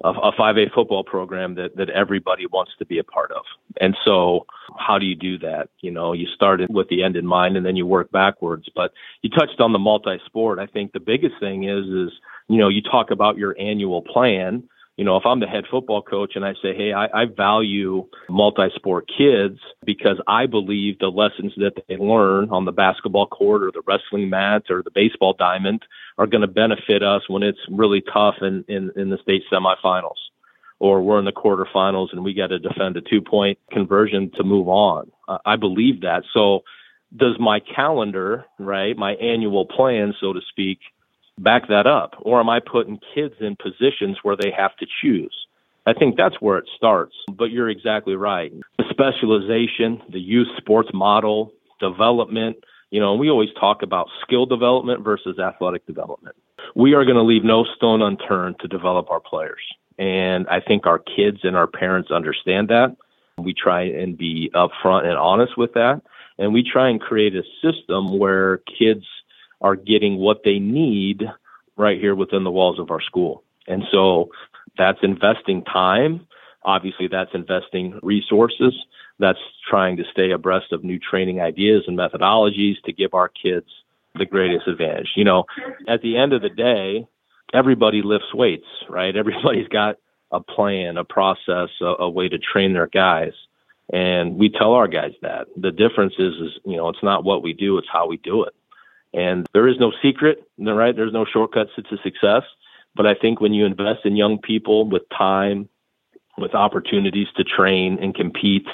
a, 0.03 0.09
a 0.09 0.31
5A 0.33 0.73
football 0.73 1.03
program 1.03 1.55
that, 1.55 1.75
that 1.75 1.89
everybody 1.89 2.45
wants 2.45 2.71
to 2.79 2.85
be 2.85 2.99
a 2.99 3.03
part 3.03 3.31
of. 3.31 3.43
And 3.81 3.95
so 4.05 4.45
how 4.77 4.99
do 4.99 5.05
you 5.05 5.15
do 5.15 5.39
that? 5.39 5.69
You 5.81 5.91
know, 5.91 6.13
you 6.13 6.27
start 6.35 6.61
with 6.69 6.87
the 6.89 7.03
end 7.03 7.15
in 7.15 7.25
mind 7.25 7.57
and 7.57 7.65
then 7.65 7.75
you 7.75 7.85
work 7.85 8.11
backwards. 8.11 8.67
But 8.75 8.91
you 9.21 9.29
touched 9.29 9.59
on 9.59 9.73
the 9.73 9.79
multi-sport. 9.79 10.59
I 10.59 10.67
think 10.67 10.91
the 10.91 10.99
biggest 10.99 11.35
thing 11.39 11.63
is, 11.63 11.85
is, 11.85 12.11
you 12.47 12.57
know, 12.57 12.69
you 12.69 12.81
talk 12.81 13.11
about 13.11 13.37
your 13.37 13.55
annual 13.59 14.01
plan 14.01 14.63
you 14.97 15.05
know, 15.05 15.15
if 15.15 15.27
I'm 15.27 15.39
the 15.39 15.45
head 15.45 15.65
football 15.69 16.01
coach 16.01 16.31
and 16.35 16.43
I 16.43 16.53
say, 16.53 16.75
hey, 16.75 16.91
I, 16.91 17.05
I 17.13 17.25
value 17.25 18.07
multi 18.29 18.67
sport 18.75 19.07
kids 19.15 19.59
because 19.85 20.19
I 20.27 20.47
believe 20.47 20.97
the 20.97 21.09
lessons 21.09 21.53
that 21.57 21.73
they 21.87 21.97
learn 21.97 22.49
on 22.49 22.65
the 22.65 22.71
basketball 22.71 23.27
court 23.27 23.61
or 23.61 23.71
the 23.71 23.83
wrestling 23.85 24.31
mat 24.31 24.63
or 24.71 24.81
the 24.81 24.91
baseball 24.93 25.35
diamond 25.37 25.83
are 26.17 26.25
going 26.25 26.41
to 26.41 26.47
benefit 26.47 27.03
us 27.03 27.21
when 27.29 27.43
it's 27.43 27.59
really 27.69 28.01
tough 28.11 28.35
in, 28.41 28.65
in, 28.67 28.91
in 28.95 29.11
the 29.11 29.19
state 29.21 29.43
semifinals 29.53 30.17
or 30.79 31.03
we're 31.03 31.19
in 31.19 31.25
the 31.25 31.31
quarterfinals 31.31 32.07
and 32.11 32.23
we 32.23 32.33
got 32.33 32.47
to 32.47 32.57
defend 32.57 32.97
a 32.97 33.01
two 33.01 33.21
point 33.21 33.59
conversion 33.71 34.31
to 34.35 34.43
move 34.43 34.67
on. 34.67 35.11
Uh, 35.27 35.37
I 35.45 35.57
believe 35.57 36.01
that. 36.01 36.23
So, 36.33 36.63
does 37.15 37.39
my 37.39 37.61
calendar, 37.61 38.45
right, 38.59 38.97
my 38.97 39.13
annual 39.13 39.65
plan, 39.65 40.13
so 40.19 40.33
to 40.33 40.41
speak, 40.49 40.79
back 41.37 41.67
that 41.69 41.87
up? 41.87 42.15
Or 42.21 42.39
am 42.39 42.49
I 42.49 42.59
putting 42.59 42.99
kids 43.13 43.35
in 43.39 43.55
positions 43.55 44.17
where 44.23 44.35
they 44.35 44.51
have 44.55 44.75
to 44.77 44.85
choose? 45.01 45.33
I 45.85 45.93
think 45.93 46.17
that's 46.17 46.35
where 46.41 46.57
it 46.57 46.69
starts. 46.75 47.15
But 47.31 47.51
you're 47.51 47.69
exactly 47.69 48.15
right. 48.15 48.51
The 48.77 48.85
specialization, 48.89 50.01
the 50.11 50.19
youth 50.19 50.49
sports 50.57 50.89
model, 50.93 51.53
development, 51.79 52.57
you 52.91 52.99
know, 52.99 53.15
we 53.15 53.29
always 53.29 53.49
talk 53.59 53.81
about 53.83 54.07
skill 54.21 54.45
development 54.45 55.03
versus 55.03 55.39
athletic 55.39 55.85
development. 55.85 56.35
We 56.75 56.93
are 56.93 57.05
going 57.05 57.15
to 57.15 57.23
leave 57.23 57.43
no 57.43 57.65
stone 57.75 58.01
unturned 58.01 58.59
to 58.59 58.67
develop 58.67 59.09
our 59.09 59.19
players. 59.19 59.61
And 59.97 60.47
I 60.47 60.59
think 60.59 60.85
our 60.85 60.99
kids 60.99 61.39
and 61.43 61.55
our 61.55 61.67
parents 61.67 62.11
understand 62.11 62.69
that. 62.69 62.95
We 63.37 63.53
try 63.53 63.83
and 63.83 64.17
be 64.17 64.51
upfront 64.53 65.05
and 65.05 65.17
honest 65.17 65.57
with 65.57 65.73
that. 65.73 66.01
And 66.37 66.53
we 66.53 66.63
try 66.63 66.89
and 66.89 67.01
create 67.01 67.33
a 67.35 67.43
system 67.61 68.17
where 68.17 68.57
kids 68.79 69.05
are 69.61 69.75
getting 69.75 70.17
what 70.17 70.41
they 70.43 70.59
need 70.59 71.23
right 71.75 71.99
here 71.99 72.15
within 72.15 72.43
the 72.43 72.51
walls 72.51 72.79
of 72.79 72.91
our 72.91 73.01
school. 73.01 73.43
And 73.67 73.83
so 73.91 74.29
that's 74.77 74.99
investing 75.01 75.63
time. 75.63 76.27
Obviously, 76.63 77.07
that's 77.07 77.31
investing 77.33 77.99
resources. 78.03 78.73
That's 79.19 79.39
trying 79.69 79.97
to 79.97 80.03
stay 80.11 80.31
abreast 80.31 80.71
of 80.71 80.83
new 80.83 80.99
training 80.99 81.41
ideas 81.41 81.83
and 81.87 81.97
methodologies 81.97 82.81
to 82.85 82.93
give 82.93 83.13
our 83.13 83.29
kids 83.29 83.67
the 84.15 84.25
greatest 84.25 84.67
advantage. 84.67 85.09
You 85.15 85.23
know, 85.23 85.45
at 85.87 86.01
the 86.01 86.17
end 86.17 86.33
of 86.33 86.41
the 86.41 86.49
day, 86.49 87.07
everybody 87.53 88.01
lifts 88.03 88.33
weights, 88.33 88.67
right? 88.89 89.15
Everybody's 89.15 89.67
got 89.67 89.97
a 90.31 90.39
plan, 90.39 90.97
a 90.97 91.03
process, 91.03 91.69
a, 91.81 91.85
a 91.99 92.09
way 92.09 92.27
to 92.29 92.37
train 92.37 92.73
their 92.73 92.87
guys. 92.87 93.33
And 93.91 94.35
we 94.35 94.49
tell 94.49 94.73
our 94.73 94.87
guys 94.87 95.13
that. 95.21 95.47
The 95.55 95.71
difference 95.71 96.13
is, 96.19 96.33
is, 96.35 96.59
you 96.65 96.75
know, 96.75 96.89
it's 96.89 97.03
not 97.03 97.23
what 97.23 97.41
we 97.41 97.53
do, 97.53 97.77
it's 97.77 97.87
how 97.91 98.07
we 98.07 98.17
do 98.17 98.43
it. 98.43 98.53
And 99.13 99.47
there 99.53 99.67
is 99.67 99.79
no 99.79 99.91
secret, 100.01 100.47
right? 100.57 100.95
There's 100.95 101.13
no 101.13 101.25
shortcuts 101.25 101.71
to 101.75 101.97
success. 102.03 102.43
But 102.95 103.05
I 103.05 103.13
think 103.13 103.39
when 103.39 103.53
you 103.53 103.65
invest 103.65 104.05
in 104.05 104.15
young 104.15 104.39
people 104.39 104.89
with 104.89 105.03
time, 105.15 105.69
with 106.37 106.53
opportunities 106.53 107.27
to 107.35 107.43
train 107.43 107.97
and 108.01 108.13
compete, 108.13 108.67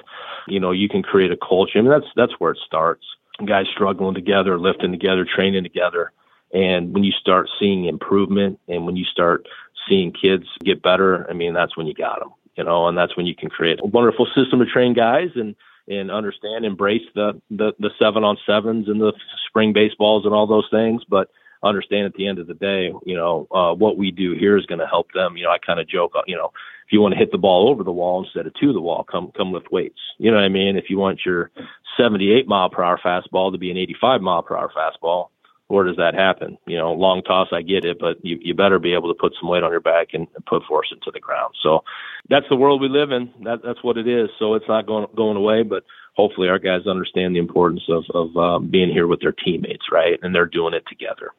you 0.47 0.59
know, 0.59 0.71
you 0.71 0.89
can 0.89 1.03
create 1.03 1.31
a 1.31 1.37
culture. 1.37 1.79
I 1.79 1.81
mean, 1.81 1.91
that's 1.91 2.11
that's 2.15 2.33
where 2.39 2.51
it 2.51 2.59
starts. 2.65 3.05
Guys 3.45 3.65
struggling 3.73 4.13
together, 4.13 4.59
lifting 4.59 4.91
together, 4.91 5.25
training 5.25 5.63
together. 5.63 6.11
And 6.53 6.93
when 6.93 7.03
you 7.03 7.11
start 7.11 7.49
seeing 7.59 7.85
improvement 7.85 8.59
and 8.67 8.85
when 8.85 8.95
you 8.95 9.05
start 9.05 9.47
seeing 9.89 10.13
kids 10.13 10.45
get 10.63 10.83
better, 10.83 11.29
I 11.29 11.33
mean, 11.33 11.53
that's 11.53 11.75
when 11.75 11.87
you 11.87 11.93
got 11.93 12.19
them, 12.19 12.31
you 12.55 12.63
know, 12.63 12.87
and 12.87 12.97
that's 12.97 13.17
when 13.17 13.25
you 13.25 13.35
can 13.35 13.49
create 13.49 13.79
a 13.81 13.87
wonderful 13.87 14.27
system 14.35 14.59
to 14.59 14.65
train 14.65 14.93
guys 14.93 15.29
and 15.35 15.55
and 15.87 16.11
understand, 16.11 16.65
embrace 16.65 17.03
the, 17.15 17.41
the, 17.49 17.73
the 17.79 17.91
seven 17.99 18.23
on 18.23 18.37
sevens 18.45 18.87
and 18.87 19.01
the 19.01 19.13
spring 19.47 19.73
baseballs 19.73 20.25
and 20.25 20.33
all 20.33 20.47
those 20.47 20.67
things. 20.71 21.03
But 21.07 21.29
understand 21.63 22.05
at 22.05 22.13
the 22.13 22.27
end 22.27 22.39
of 22.39 22.47
the 22.47 22.53
day, 22.53 22.91
you 23.05 23.15
know, 23.15 23.47
uh, 23.51 23.73
what 23.73 23.97
we 23.97 24.11
do 24.11 24.33
here 24.33 24.57
is 24.57 24.65
going 24.65 24.79
to 24.79 24.87
help 24.87 25.11
them. 25.13 25.37
You 25.37 25.43
know, 25.43 25.51
I 25.51 25.57
kind 25.57 25.79
of 25.79 25.87
joke, 25.87 26.13
you 26.27 26.35
know, 26.35 26.51
if 26.85 26.91
you 26.91 27.01
want 27.01 27.13
to 27.13 27.19
hit 27.19 27.31
the 27.31 27.37
ball 27.37 27.69
over 27.69 27.83
the 27.83 27.91
wall 27.91 28.23
instead 28.23 28.45
of 28.45 28.53
to 28.55 28.73
the 28.73 28.81
wall, 28.81 29.05
come 29.09 29.31
come 29.35 29.53
lift 29.53 29.71
weights. 29.71 29.99
You 30.17 30.31
know 30.31 30.37
what 30.37 30.43
I 30.43 30.49
mean? 30.49 30.75
If 30.75 30.89
you 30.89 30.97
want 30.97 31.21
your 31.25 31.49
78 31.97 32.47
mile 32.47 32.69
per 32.69 32.83
hour 32.83 32.99
fastball 33.03 33.51
to 33.51 33.57
be 33.57 33.71
an 33.71 33.77
85 33.77 34.21
mile 34.21 34.43
per 34.43 34.57
hour 34.57 34.71
fastball, 34.75 35.29
where 35.73 35.83
does 35.83 35.97
that 35.97 36.13
happen? 36.13 36.55
You 36.67 36.77
know, 36.77 36.93
long 36.93 37.23
toss, 37.23 37.47
I 37.51 37.63
get 37.63 37.83
it, 37.83 37.97
but 37.99 38.23
you, 38.23 38.37
you 38.39 38.53
better 38.53 38.77
be 38.77 38.93
able 38.93 39.11
to 39.11 39.19
put 39.19 39.33
some 39.39 39.49
weight 39.49 39.63
on 39.63 39.71
your 39.71 39.81
back 39.81 40.09
and, 40.13 40.27
put 40.45 40.61
force 40.67 40.87
into 40.91 41.09
the 41.11 41.19
ground. 41.19 41.55
So 41.63 41.83
that's 42.29 42.45
the 42.49 42.55
world 42.55 42.79
we 42.81 42.89
live 42.89 43.11
in. 43.11 43.33
That, 43.43 43.61
that's 43.63 43.81
what 43.83 43.97
it 43.97 44.07
is. 44.07 44.29
So 44.37 44.53
it's 44.53 44.67
not 44.67 44.85
going 44.85 45.07
going 45.15 45.37
away, 45.37 45.63
but 45.63 45.83
hopefully 46.15 46.49
our 46.49 46.59
guys 46.59 46.85
understand 46.85 47.33
the 47.33 47.39
importance 47.39 47.81
of 47.89 48.03
of 48.13 48.35
um, 48.37 48.69
being 48.69 48.89
here 48.89 49.07
with 49.07 49.21
their 49.21 49.31
teammates, 49.31 49.85
right? 49.91 50.19
And 50.21 50.35
they're 50.35 50.45
doing 50.45 50.73
it 50.73 50.83
together. 50.87 51.31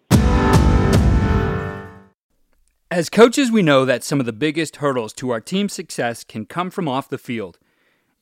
As 2.90 3.10
coaches, 3.10 3.52
we 3.52 3.62
know 3.62 3.84
that 3.84 4.02
some 4.02 4.20
of 4.20 4.26
the 4.26 4.32
biggest 4.32 4.76
hurdles 4.76 5.12
to 5.14 5.30
our 5.30 5.40
team's 5.40 5.74
success 5.74 6.24
can 6.24 6.46
come 6.46 6.70
from 6.70 6.88
off 6.88 7.08
the 7.08 7.18
field. 7.18 7.58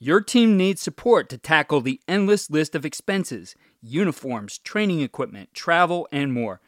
Your 0.04 0.21
team 0.21 0.56
needs 0.56 0.82
support 0.82 1.28
to 1.28 1.38
tackle 1.38 1.80
the 1.80 2.00
endless 2.09 2.50
list 2.50 2.75
of 2.75 2.85
expenses 2.85 3.54
uniforms, 3.80 4.59
training 4.59 5.00
equipment, 5.00 5.54
travel, 5.54 6.09
and 6.11 6.32
more. 6.32 6.61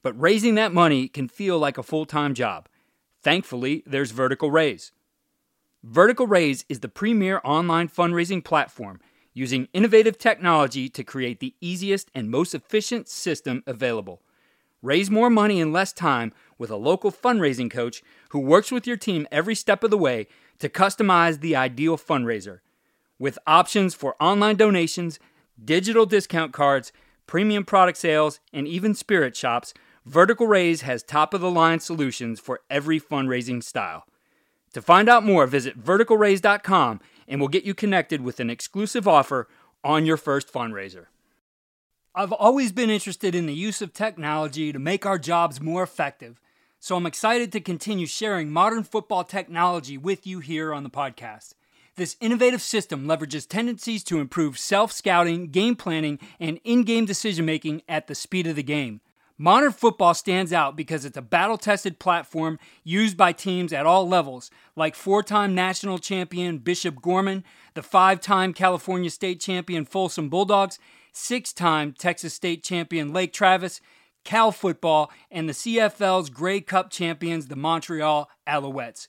But 0.00 0.16
raising 0.20 0.54
that 0.54 0.72
money 0.72 1.08
can 1.08 1.26
feel 1.26 1.58
like 1.58 1.76
a 1.76 1.82
full 1.82 2.06
time 2.06 2.34
job. 2.34 2.68
Thankfully, 3.20 3.82
there's 3.84 4.12
Vertical 4.12 4.52
Raise. 4.52 4.92
Vertical 5.82 6.28
Raise 6.28 6.64
is 6.68 6.78
the 6.78 6.88
premier 6.88 7.40
online 7.42 7.88
fundraising 7.88 8.44
platform 8.44 9.00
using 9.34 9.66
innovative 9.72 10.16
technology 10.16 10.88
to 10.88 11.02
create 11.02 11.40
the 11.40 11.56
easiest 11.60 12.12
and 12.14 12.30
most 12.30 12.54
efficient 12.54 13.08
system 13.08 13.64
available. 13.66 14.22
Raise 14.82 15.10
more 15.10 15.30
money 15.30 15.58
in 15.58 15.72
less 15.72 15.92
time 15.92 16.32
with 16.58 16.70
a 16.70 16.76
local 16.76 17.10
fundraising 17.10 17.72
coach 17.72 18.04
who 18.28 18.38
works 18.38 18.70
with 18.70 18.86
your 18.86 18.96
team 18.96 19.26
every 19.32 19.56
step 19.56 19.82
of 19.82 19.90
the 19.90 19.98
way 19.98 20.28
to 20.60 20.68
customize 20.68 21.40
the 21.40 21.56
ideal 21.56 21.98
fundraiser. 21.98 22.60
With 23.18 23.38
options 23.46 23.94
for 23.94 24.14
online 24.20 24.56
donations, 24.56 25.18
digital 25.62 26.06
discount 26.06 26.52
cards, 26.52 26.92
premium 27.26 27.64
product 27.64 27.98
sales, 27.98 28.40
and 28.52 28.68
even 28.68 28.94
spirit 28.94 29.36
shops, 29.36 29.74
Vertical 30.06 30.46
Raise 30.46 30.82
has 30.82 31.02
top 31.02 31.34
of 31.34 31.40
the 31.40 31.50
line 31.50 31.80
solutions 31.80 32.40
for 32.40 32.60
every 32.70 32.98
fundraising 33.00 33.62
style. 33.62 34.04
To 34.72 34.80
find 34.80 35.08
out 35.08 35.24
more, 35.24 35.46
visit 35.46 35.82
verticalraise.com 35.82 37.00
and 37.26 37.40
we'll 37.40 37.48
get 37.48 37.64
you 37.64 37.74
connected 37.74 38.22
with 38.22 38.40
an 38.40 38.48
exclusive 38.48 39.06
offer 39.06 39.48
on 39.84 40.06
your 40.06 40.16
first 40.16 40.52
fundraiser. 40.52 41.06
I've 42.14 42.32
always 42.32 42.72
been 42.72 42.90
interested 42.90 43.34
in 43.34 43.46
the 43.46 43.54
use 43.54 43.82
of 43.82 43.92
technology 43.92 44.72
to 44.72 44.78
make 44.78 45.04
our 45.04 45.18
jobs 45.18 45.60
more 45.60 45.82
effective, 45.82 46.40
so 46.80 46.96
I'm 46.96 47.06
excited 47.06 47.52
to 47.52 47.60
continue 47.60 48.06
sharing 48.06 48.50
modern 48.50 48.82
football 48.82 49.24
technology 49.24 49.98
with 49.98 50.26
you 50.26 50.40
here 50.40 50.72
on 50.72 50.84
the 50.84 50.90
podcast. 50.90 51.52
This 51.98 52.16
innovative 52.20 52.62
system 52.62 53.06
leverages 53.06 53.48
tendencies 53.48 54.04
to 54.04 54.20
improve 54.20 54.56
self 54.56 54.92
scouting, 54.92 55.48
game 55.48 55.74
planning, 55.74 56.20
and 56.38 56.60
in 56.62 56.84
game 56.84 57.06
decision 57.06 57.44
making 57.44 57.82
at 57.88 58.06
the 58.06 58.14
speed 58.14 58.46
of 58.46 58.54
the 58.54 58.62
game. 58.62 59.00
Modern 59.36 59.72
football 59.72 60.14
stands 60.14 60.52
out 60.52 60.76
because 60.76 61.04
it's 61.04 61.16
a 61.16 61.22
battle 61.22 61.58
tested 61.58 61.98
platform 61.98 62.60
used 62.84 63.16
by 63.16 63.32
teams 63.32 63.72
at 63.72 63.84
all 63.84 64.08
levels, 64.08 64.48
like 64.76 64.94
four 64.94 65.24
time 65.24 65.56
national 65.56 65.98
champion 65.98 66.58
Bishop 66.58 67.02
Gorman, 67.02 67.42
the 67.74 67.82
five 67.82 68.20
time 68.20 68.54
California 68.54 69.10
state 69.10 69.40
champion 69.40 69.84
Folsom 69.84 70.28
Bulldogs, 70.28 70.78
six 71.10 71.52
time 71.52 71.92
Texas 71.98 72.32
state 72.32 72.62
champion 72.62 73.12
Lake 73.12 73.32
Travis, 73.32 73.80
Cal 74.22 74.52
football, 74.52 75.10
and 75.32 75.48
the 75.48 75.52
CFL's 75.52 76.30
Grey 76.30 76.60
Cup 76.60 76.90
champions, 76.90 77.46
the 77.48 77.56
Montreal 77.56 78.30
Alouettes. 78.46 79.08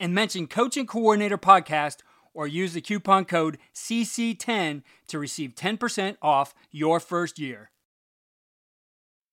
and 0.00 0.14
mention 0.14 0.46
Coach 0.46 0.78
and 0.78 0.88
Coordinator 0.88 1.36
Podcast 1.36 1.98
or 2.32 2.46
use 2.46 2.72
the 2.72 2.80
coupon 2.80 3.26
code 3.26 3.58
CC10 3.74 4.82
to 5.08 5.18
receive 5.18 5.54
10% 5.54 6.16
off 6.22 6.54
your 6.70 6.98
first 6.98 7.38
year. 7.38 7.70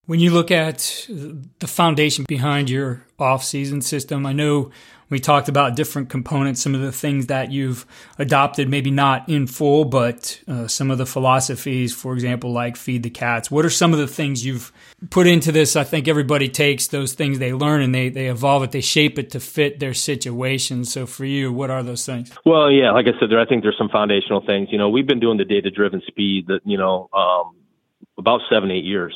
When 0.05 0.19
you 0.19 0.31
look 0.31 0.51
at 0.51 1.07
the 1.07 1.67
foundation 1.67 2.25
behind 2.27 2.69
your 2.69 3.05
off-season 3.17 3.79
system, 3.81 4.25
I 4.25 4.33
know 4.33 4.71
we 5.09 5.19
talked 5.19 5.49
about 5.49 5.75
different 5.75 6.09
components, 6.09 6.61
some 6.61 6.73
of 6.73 6.81
the 6.81 6.91
things 6.91 7.27
that 7.27 7.51
you've 7.51 7.85
adopted, 8.17 8.69
maybe 8.69 8.91
not 8.91 9.29
in 9.29 9.47
full, 9.47 9.85
but 9.85 10.41
uh, 10.47 10.67
some 10.67 10.89
of 10.89 10.97
the 10.97 11.05
philosophies, 11.05 11.93
for 11.93 12.13
example, 12.13 12.51
like 12.51 12.75
feed 12.75 13.03
the 13.03 13.09
cats. 13.09 13.51
What 13.51 13.65
are 13.65 13.69
some 13.69 13.93
of 13.93 13.99
the 13.99 14.07
things 14.07 14.45
you've 14.45 14.71
put 15.09 15.27
into 15.27 15.51
this? 15.51 15.75
I 15.75 15.83
think 15.83 16.07
everybody 16.07 16.49
takes 16.49 16.87
those 16.87 17.13
things 17.13 17.39
they 17.39 17.53
learn 17.53 17.81
and 17.81 17.93
they, 17.93 18.09
they 18.09 18.27
evolve 18.27 18.63
it, 18.63 18.71
they 18.71 18.81
shape 18.81 19.19
it 19.19 19.29
to 19.31 19.39
fit 19.39 19.79
their 19.79 19.93
situation. 19.93 20.85
So 20.85 21.05
for 21.05 21.25
you, 21.25 21.51
what 21.51 21.69
are 21.69 21.83
those 21.83 22.05
things? 22.05 22.31
Well, 22.45 22.71
yeah, 22.71 22.91
like 22.91 23.05
I 23.05 23.19
said, 23.19 23.29
there, 23.29 23.39
I 23.39 23.45
think 23.45 23.63
there's 23.63 23.77
some 23.77 23.89
foundational 23.89 24.43
things. 24.45 24.69
You 24.71 24.77
know, 24.77 24.89
we've 24.89 25.07
been 25.07 25.19
doing 25.19 25.37
the 25.37 25.45
data 25.45 25.69
driven 25.69 26.01
speed 26.07 26.47
that, 26.47 26.61
you 26.65 26.77
know, 26.77 27.09
um, 27.13 27.55
about 28.17 28.41
seven, 28.49 28.71
eight 28.71 28.85
years. 28.85 29.15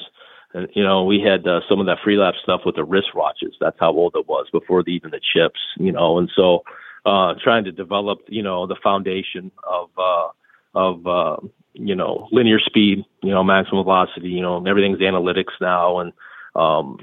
And 0.53 0.67
you 0.73 0.83
know, 0.83 1.03
we 1.03 1.21
had 1.21 1.47
uh, 1.47 1.61
some 1.69 1.79
of 1.79 1.85
that 1.85 1.99
Freelap 2.05 2.33
stuff 2.41 2.61
with 2.65 2.75
the 2.75 2.85
wristwatches. 2.85 3.53
That's 3.59 3.77
how 3.79 3.91
old 3.91 4.15
it 4.15 4.27
was 4.27 4.47
before 4.51 4.83
the, 4.83 4.91
even 4.91 5.11
the 5.11 5.19
chips. 5.19 5.59
You 5.77 5.91
know, 5.91 6.17
and 6.17 6.29
so 6.35 6.63
uh, 7.05 7.35
trying 7.41 7.63
to 7.65 7.71
develop, 7.71 8.19
you 8.27 8.43
know, 8.43 8.65
the 8.67 8.75
foundation 8.81 9.51
of 9.69 9.89
uh, 9.97 10.27
of 10.73 11.07
uh, 11.07 11.37
you 11.73 11.95
know 11.95 12.27
linear 12.31 12.59
speed, 12.59 13.05
you 13.21 13.31
know, 13.31 13.43
maximum 13.43 13.83
velocity. 13.83 14.29
You 14.29 14.41
know, 14.41 14.65
everything's 14.65 14.99
analytics 14.99 15.53
now, 15.61 15.99
and 15.99 16.13
um, 16.55 16.97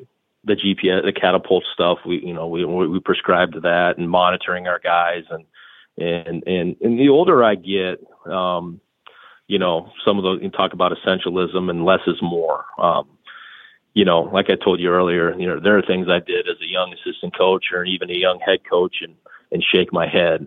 the 0.44 0.54
GPS, 0.54 1.04
the 1.04 1.12
catapult 1.12 1.64
stuff. 1.72 1.98
We 2.06 2.20
you 2.24 2.34
know 2.34 2.48
we 2.48 2.64
we 2.64 3.00
prescribe 3.00 3.52
to 3.52 3.60
that 3.60 3.94
and 3.98 4.10
monitoring 4.10 4.66
our 4.66 4.80
guys 4.80 5.24
and 5.30 5.44
and 5.98 6.42
and 6.46 6.76
and 6.80 6.98
the 6.98 7.08
older 7.08 7.44
I 7.44 7.54
get. 7.54 8.04
Um, 8.26 8.80
you 9.48 9.60
know, 9.60 9.92
some 10.04 10.18
of 10.18 10.24
those 10.24 10.40
you 10.42 10.50
talk 10.50 10.72
about 10.72 10.92
essentialism 10.92 11.70
and 11.70 11.84
less 11.84 12.00
is 12.08 12.16
more. 12.20 12.64
Um, 12.78 13.08
you 13.96 14.04
know, 14.04 14.28
like 14.30 14.50
I 14.50 14.62
told 14.62 14.78
you 14.78 14.90
earlier, 14.90 15.34
you 15.38 15.46
know, 15.46 15.58
there 15.58 15.78
are 15.78 15.82
things 15.82 16.06
I 16.06 16.18
did 16.18 16.46
as 16.46 16.60
a 16.60 16.70
young 16.70 16.92
assistant 16.92 17.34
coach 17.34 17.68
or 17.72 17.82
even 17.82 18.10
a 18.10 18.14
young 18.14 18.38
head 18.40 18.58
coach 18.68 18.96
and, 19.00 19.14
and 19.50 19.64
shake 19.64 19.90
my 19.90 20.06
head. 20.06 20.44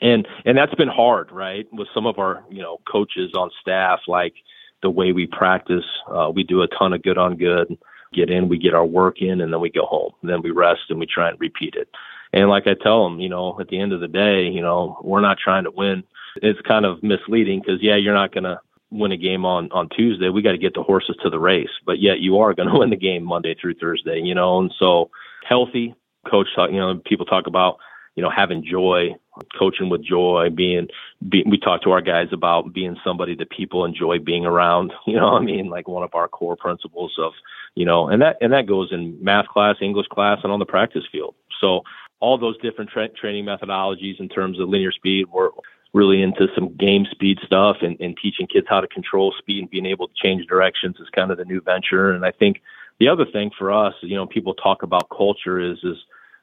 And, 0.00 0.28
and 0.44 0.56
that's 0.56 0.74
been 0.76 0.86
hard, 0.86 1.32
right? 1.32 1.66
With 1.72 1.88
some 1.92 2.06
of 2.06 2.20
our, 2.20 2.44
you 2.48 2.62
know, 2.62 2.78
coaches 2.88 3.32
on 3.34 3.50
staff, 3.60 4.02
like 4.06 4.34
the 4.82 4.90
way 4.90 5.10
we 5.10 5.26
practice, 5.26 5.84
uh, 6.08 6.30
we 6.32 6.44
do 6.44 6.62
a 6.62 6.68
ton 6.68 6.92
of 6.92 7.02
good 7.02 7.18
on 7.18 7.36
good, 7.36 7.76
get 8.14 8.30
in, 8.30 8.48
we 8.48 8.56
get 8.56 8.72
our 8.72 8.86
work 8.86 9.20
in 9.20 9.40
and 9.40 9.52
then 9.52 9.60
we 9.60 9.70
go 9.70 9.84
home. 9.84 10.12
And 10.22 10.30
then 10.30 10.42
we 10.42 10.52
rest 10.52 10.82
and 10.88 11.00
we 11.00 11.06
try 11.06 11.28
and 11.28 11.40
repeat 11.40 11.74
it. 11.74 11.88
And 12.32 12.48
like 12.48 12.68
I 12.68 12.74
tell 12.80 13.02
them, 13.02 13.18
you 13.18 13.28
know, 13.28 13.58
at 13.60 13.66
the 13.66 13.80
end 13.80 13.94
of 13.94 14.00
the 14.00 14.06
day, 14.06 14.44
you 14.44 14.60
know, 14.60 15.00
we're 15.02 15.20
not 15.20 15.38
trying 15.42 15.64
to 15.64 15.72
win. 15.72 16.04
It's 16.36 16.60
kind 16.60 16.84
of 16.84 17.02
misleading 17.02 17.62
because 17.66 17.82
yeah, 17.82 17.96
you're 17.96 18.14
not 18.14 18.32
going 18.32 18.44
to 18.44 18.60
win 18.90 19.12
a 19.12 19.16
game 19.16 19.44
on 19.44 19.70
on 19.72 19.88
Tuesday, 19.88 20.28
we 20.28 20.42
got 20.42 20.52
to 20.52 20.58
get 20.58 20.74
the 20.74 20.82
horses 20.82 21.16
to 21.22 21.30
the 21.30 21.38
race. 21.38 21.70
But 21.84 22.00
yet 22.00 22.20
you 22.20 22.38
are 22.38 22.54
going 22.54 22.68
to 22.72 22.78
win 22.78 22.90
the 22.90 22.96
game 22.96 23.24
Monday 23.24 23.54
through 23.54 23.74
Thursday, 23.74 24.20
you 24.22 24.34
know. 24.34 24.58
And 24.58 24.72
so 24.78 25.10
healthy 25.48 25.94
coach, 26.28 26.48
talk, 26.54 26.70
you 26.70 26.78
know, 26.78 27.00
people 27.04 27.26
talk 27.26 27.46
about 27.46 27.78
you 28.14 28.22
know 28.22 28.30
having 28.30 28.64
joy, 28.64 29.14
coaching 29.58 29.88
with 29.88 30.04
joy, 30.04 30.48
being. 30.54 30.88
Be, 31.28 31.44
we 31.48 31.58
talk 31.58 31.82
to 31.82 31.92
our 31.92 32.02
guys 32.02 32.28
about 32.32 32.72
being 32.72 32.96
somebody 33.04 33.34
that 33.36 33.50
people 33.50 33.84
enjoy 33.84 34.18
being 34.18 34.44
around. 34.44 34.92
You 35.06 35.16
know, 35.16 35.36
I 35.36 35.40
mean, 35.40 35.68
like 35.68 35.88
one 35.88 36.02
of 36.02 36.14
our 36.14 36.28
core 36.28 36.56
principles 36.56 37.14
of 37.18 37.32
you 37.74 37.84
know, 37.84 38.08
and 38.08 38.22
that 38.22 38.36
and 38.40 38.52
that 38.52 38.66
goes 38.66 38.88
in 38.92 39.22
math 39.22 39.46
class, 39.46 39.76
English 39.80 40.08
class, 40.08 40.38
and 40.42 40.52
on 40.52 40.58
the 40.58 40.66
practice 40.66 41.04
field. 41.10 41.34
So 41.60 41.82
all 42.20 42.38
those 42.38 42.58
different 42.58 42.90
tra- 42.90 43.08
training 43.08 43.44
methodologies 43.44 44.18
in 44.18 44.28
terms 44.28 44.58
of 44.58 44.68
linear 44.68 44.92
speed, 44.92 45.26
we're 45.32 45.50
really 45.92 46.22
into 46.22 46.46
some 46.54 46.74
game 46.76 47.06
speed 47.10 47.38
stuff 47.44 47.76
and, 47.80 47.98
and 48.00 48.16
teaching 48.20 48.46
kids 48.46 48.66
how 48.68 48.80
to 48.80 48.88
control 48.88 49.32
speed 49.38 49.60
and 49.60 49.70
being 49.70 49.86
able 49.86 50.08
to 50.08 50.14
change 50.22 50.46
directions 50.46 50.96
is 51.00 51.08
kind 51.14 51.30
of 51.30 51.38
the 51.38 51.44
new 51.44 51.60
venture. 51.60 52.12
And 52.12 52.24
I 52.24 52.32
think 52.32 52.60
the 52.98 53.08
other 53.08 53.24
thing 53.24 53.50
for 53.58 53.72
us, 53.72 53.94
you 54.02 54.16
know, 54.16 54.26
people 54.26 54.54
talk 54.54 54.82
about 54.82 55.08
culture 55.08 55.58
is, 55.58 55.78
is, 55.82 55.96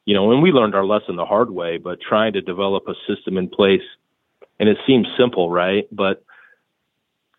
you 0.05 0.13
know, 0.13 0.31
and 0.31 0.41
we 0.41 0.51
learned 0.51 0.75
our 0.75 0.85
lesson 0.85 1.15
the 1.15 1.25
hard 1.25 1.51
way, 1.51 1.77
but 1.77 1.99
trying 2.01 2.33
to 2.33 2.41
develop 2.41 2.87
a 2.87 2.93
system 3.07 3.37
in 3.37 3.47
place. 3.49 3.81
And 4.59 4.69
it 4.69 4.77
seems 4.85 5.07
simple, 5.17 5.49
right? 5.49 5.87
But 5.91 6.23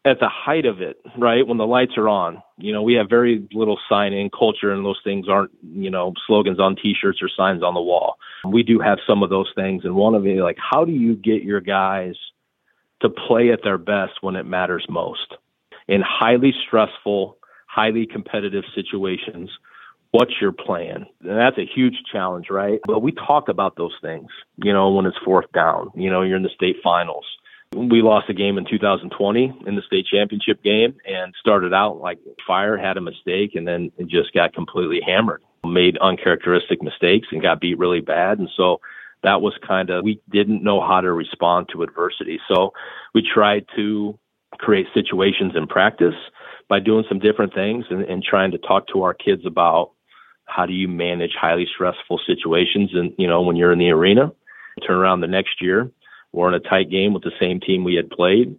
at 0.05 0.21
the 0.21 0.29
height 0.29 0.67
of 0.67 0.83
it, 0.83 1.01
right, 1.17 1.47
when 1.47 1.57
the 1.57 1.67
lights 1.67 1.93
are 1.97 2.09
on, 2.09 2.43
you 2.59 2.73
know, 2.73 2.83
we 2.83 2.95
have 2.95 3.09
very 3.09 3.49
little 3.53 3.79
sign-in 3.89 4.31
culture, 4.31 4.71
and 4.71 4.85
those 4.85 5.01
things 5.03 5.29
aren't, 5.29 5.51
you 5.63 5.91
know, 5.91 6.13
slogans 6.27 6.61
on 6.61 6.77
T-shirts 6.77 7.21
or 7.23 7.29
signs 7.35 7.63
on 7.63 7.75
the 7.75 7.81
wall. 7.81 8.17
We 8.47 8.63
do 8.63 8.79
have 8.81 8.99
some 9.07 9.23
of 9.23 9.31
those 9.31 9.51
things, 9.55 9.85
and 9.85 9.95
one 9.95 10.15
of 10.15 10.27
it, 10.27 10.43
like, 10.43 10.59
how 10.59 10.85
do 10.85 10.93
you 10.93 11.17
get 11.17 11.43
your 11.43 11.61
guys 11.61 12.15
to 13.01 13.09
play 13.09 13.51
at 13.51 13.61
their 13.63 13.79
best 13.79 14.13
when 14.21 14.37
it 14.37 14.45
matters 14.45 14.87
most 14.89 15.35
in 15.89 16.03
highly 16.03 16.53
stressful, 16.67 17.39
highly 17.67 18.07
competitive 18.07 18.65
situations 18.75 19.51
What's 20.15 20.41
your 20.41 20.53
plan? 20.53 21.07
And 21.23 21.37
that's 21.37 21.59
a 21.59 21.67
huge 21.67 21.97
challenge, 22.13 22.47
right? 22.49 22.79
But 22.87 23.03
we 23.03 23.11
talk 23.11 23.49
about 23.49 23.75
those 23.75 23.95
things, 24.01 24.29
you 24.63 24.73
know, 24.73 24.89
when 24.91 25.07
it's 25.07 25.17
fourth 25.25 25.51
down, 25.53 25.91
you 25.97 26.09
know, 26.09 26.23
you're 26.23 26.37
in 26.37 26.45
the 26.45 26.55
state 26.55 26.77
finals. 26.85 27.25
We 27.75 28.03
lost 28.03 28.31
a 28.31 28.35
game 28.35 28.59
in 28.59 28.65
2020 28.65 29.63
in 29.67 29.75
the 29.75 29.83
state 29.83 30.07
championship 30.07 30.63
game 30.63 30.97
and 31.07 31.35
started 31.41 31.75
out 31.75 32.01
like 32.01 32.19
fire, 32.47 32.77
had 32.77 32.97
a 32.97 33.01
mistake, 33.01 33.55
and 33.55 33.67
then 33.67 33.91
just 34.07 34.33
got 34.33 34.55
completely 34.55 35.01
hammered. 35.05 35.43
Made 35.65 35.99
uncharacteristic 35.99 36.83
mistakes 36.83 37.29
and 37.33 37.43
got 37.43 37.61
beat 37.61 37.79
really 37.79 38.01
bad. 38.01 38.39
And 38.39 38.49
so 38.57 38.81
that 39.23 39.41
was 39.41 39.55
kind 39.67 39.91
of, 39.91 40.05
we 40.05 40.21
didn't 40.31 40.63
know 40.63 40.81
how 40.81 41.01
to 41.01 41.13
respond 41.13 41.69
to 41.73 41.83
adversity. 41.83 42.39
So 42.49 42.73
we 43.15 43.23
tried 43.23 43.67
to 43.77 44.19
create 44.59 44.87
situations 44.95 45.53
in 45.57 45.67
practice 45.67 46.15
by 46.69 46.81
doing 46.81 47.05
some 47.09 47.19
different 47.19 47.55
things 47.55 47.87
and, 47.91 48.03
and 48.05 48.23
trying 48.23 48.53
to 48.53 48.59
talk 48.59 48.87
to 48.89 49.03
our 49.03 49.15
kids 49.15 49.43
about 49.47 49.93
how 50.47 50.67
do 50.67 50.73
you 50.73 50.89
manage 50.89 51.33
highly 51.41 51.67
stressful 51.73 52.21
situations 52.27 52.91
and 52.95 53.13
you 53.19 53.27
know 53.27 53.43
when 53.43 53.57
you're 53.57 53.73
in 53.73 53.79
the 53.79 53.91
arena 53.91 54.31
turn 54.87 54.97
around 54.97 55.21
the 55.21 55.27
next 55.27 55.61
year 55.61 55.91
we're 56.35 56.49
in 56.49 56.55
a 56.55 56.61
tight 56.61 56.91
game 56.91 57.15
with 57.15 57.23
the 57.23 57.33
same 57.41 57.61
team 57.61 57.85
we 57.85 57.95
had 57.95 58.11
played. 58.11 58.57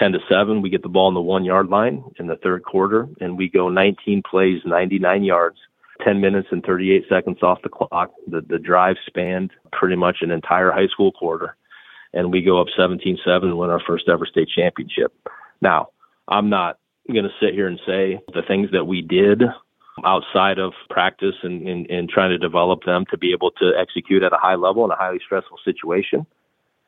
10 0.00 0.12
to 0.12 0.18
7 0.28 0.62
we 0.62 0.70
get 0.70 0.82
the 0.82 0.88
ball 0.88 1.06
on 1.06 1.14
the 1.14 1.20
1 1.20 1.44
yard 1.44 1.68
line 1.68 2.02
in 2.18 2.26
the 2.26 2.34
third 2.34 2.64
quarter 2.64 3.08
and 3.20 3.38
we 3.38 3.48
go 3.48 3.68
19 3.68 4.22
plays 4.28 4.60
99 4.64 5.22
yards. 5.22 5.58
10 6.04 6.20
minutes 6.20 6.48
and 6.50 6.64
38 6.64 7.04
seconds 7.10 7.42
off 7.42 7.60
the 7.62 7.68
clock. 7.68 8.10
The 8.26 8.40
the 8.40 8.58
drive 8.58 8.96
spanned 9.06 9.50
pretty 9.70 9.96
much 9.96 10.18
an 10.22 10.30
entire 10.30 10.72
high 10.72 10.88
school 10.88 11.12
quarter 11.12 11.56
and 12.12 12.32
we 12.32 12.42
go 12.42 12.60
up 12.60 12.66
17-7 12.76 13.18
and 13.26 13.58
win 13.58 13.70
our 13.70 13.82
first 13.86 14.08
ever 14.08 14.26
state 14.26 14.48
championship. 14.48 15.12
Now 15.60 15.90
i'm 16.26 16.48
not 16.48 16.78
going 17.12 17.24
to 17.24 17.30
sit 17.40 17.54
here 17.54 17.66
and 17.66 17.80
say 17.86 18.20
the 18.32 18.42
things 18.42 18.70
that 18.72 18.86
we 18.86 19.02
did 19.02 19.42
outside 20.04 20.58
of 20.58 20.72
practice 20.88 21.34
and, 21.42 21.66
and, 21.66 21.90
and 21.90 22.08
trying 22.08 22.30
to 22.30 22.38
develop 22.38 22.84
them 22.84 23.04
to 23.10 23.18
be 23.18 23.32
able 23.32 23.50
to 23.52 23.72
execute 23.78 24.22
at 24.22 24.32
a 24.32 24.36
high 24.36 24.54
level 24.54 24.84
in 24.84 24.90
a 24.90 24.96
highly 24.96 25.20
stressful 25.24 25.58
situation. 25.64 26.26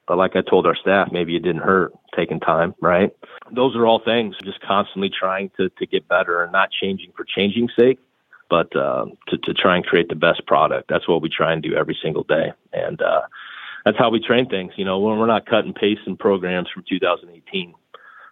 But 0.07 0.19
like 0.19 0.35
I 0.35 0.43
told 0.43 0.67
our 0.67 0.77
staff, 0.77 1.09
maybe 1.13 1.37
it 1.37 1.43
didn't 1.43 1.63
hurt 1.63 1.93
taking 2.17 2.41
time, 2.41 2.75
right? 2.81 3.11
Those 3.55 3.77
are 3.77 3.87
all 3.87 4.01
things, 4.05 4.37
just 4.45 4.61
constantly 4.61 5.11
trying 5.11 5.51
to, 5.57 5.69
to 5.69 5.87
get 5.87 6.09
better 6.09 6.43
and 6.43 6.53
not 6.53 6.71
changing 6.71 7.13
for 7.17 7.25
changing 7.25 7.69
sake, 7.79 7.99
but 8.51 8.75
uh, 8.77 9.07
to, 9.29 9.39
to 9.39 9.55
try 9.55 9.77
and 9.77 9.85
create 9.85 10.09
the 10.09 10.17
best 10.17 10.45
product. 10.47 10.89
That's 10.89 11.09
what 11.09 11.23
we 11.23 11.29
try 11.29 11.53
and 11.53 11.63
do 11.63 11.75
every 11.75 11.97
single 12.03 12.25
day. 12.25 12.53
And 12.73 13.01
uh, 13.01 13.23
that's 13.85 13.99
how 13.99 14.11
we 14.11 14.21
train 14.21 14.49
things. 14.49 14.73
You 14.77 14.85
know, 14.85 14.99
when 14.99 15.19
we're 15.19 15.27
not 15.27 15.47
cutting 15.47 15.73
paste 15.73 16.03
and 16.07 16.19
programs 16.19 16.69
from 16.71 16.85
2018, 16.89 17.75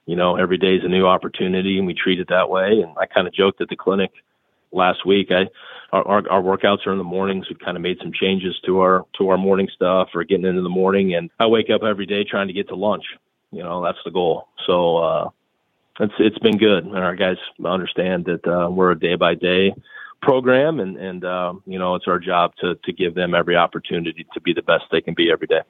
you 0.07 0.17
know, 0.17 0.37
every 0.37 0.59
day 0.59 0.75
is 0.75 0.85
a 0.85 0.89
new 0.89 1.07
opportunity 1.07 1.79
and 1.79 1.87
we 1.87 1.95
treat 1.95 2.19
it 2.19 2.29
that 2.31 2.51
way. 2.51 2.81
And 2.83 2.97
I 2.99 3.07
kind 3.07 3.29
of 3.29 3.33
joked 3.33 3.61
at 3.61 3.69
the 3.69 3.77
clinic– 3.77 4.11
last 4.73 5.07
week. 5.07 5.29
I 5.31 5.47
our, 5.93 6.07
our, 6.07 6.31
our 6.31 6.43
workouts 6.43 6.87
are 6.87 6.93
in 6.93 6.99
the 6.99 7.05
mornings. 7.05 7.47
We've 7.49 7.59
kind 7.59 7.77
of 7.77 7.83
made 7.83 7.99
some 8.01 8.13
changes 8.13 8.55
to 8.67 8.81
our 8.81 9.07
to 9.19 9.29
our 9.29 9.39
morning 9.39 9.69
stuff 9.75 10.09
or 10.15 10.25
getting 10.25 10.47
into 10.47 10.63
the 10.63 10.69
morning. 10.69 11.15
And 11.15 11.31
I 11.39 11.47
wake 11.47 11.71
up 11.75 11.83
every 11.83 12.07
day 12.07 12.25
trying 12.25 12.47
to 12.49 12.53
get 12.53 12.69
to 12.69 12.77
lunch. 12.77 13.05
You 13.51 13.63
know, 13.63 13.83
that's 13.83 13.99
the 14.05 14.13
goal. 14.13 14.49
So 14.67 14.97
uh, 14.99 15.29
it's 15.99 16.15
it's 16.19 16.39
been 16.39 16.59
good, 16.59 16.85
and 16.85 16.97
our 16.97 17.17
guys 17.17 17.37
understand 17.65 18.27
that 18.27 18.47
uh, 18.47 18.71
we're 18.71 18.93
a 18.93 18.99
day 18.99 19.17
by 19.17 19.35
day 19.35 19.75
program, 20.23 20.79
and 20.81 20.97
and 20.97 21.25
uh, 21.25 21.55
you 21.67 21.79
know 21.79 21.97
it's 21.97 22.07
our 22.07 22.19
job 22.19 22.53
to 22.61 22.77
to 22.85 22.93
give 22.93 23.15
them 23.15 23.35
every 23.35 23.57
opportunity 23.57 24.27
to 24.35 24.41
be 24.41 24.53
the 24.53 24.63
best 24.63 24.85
they 24.93 25.01
can 25.01 25.15
be 25.15 25.31
every 25.33 25.47
day. 25.47 25.63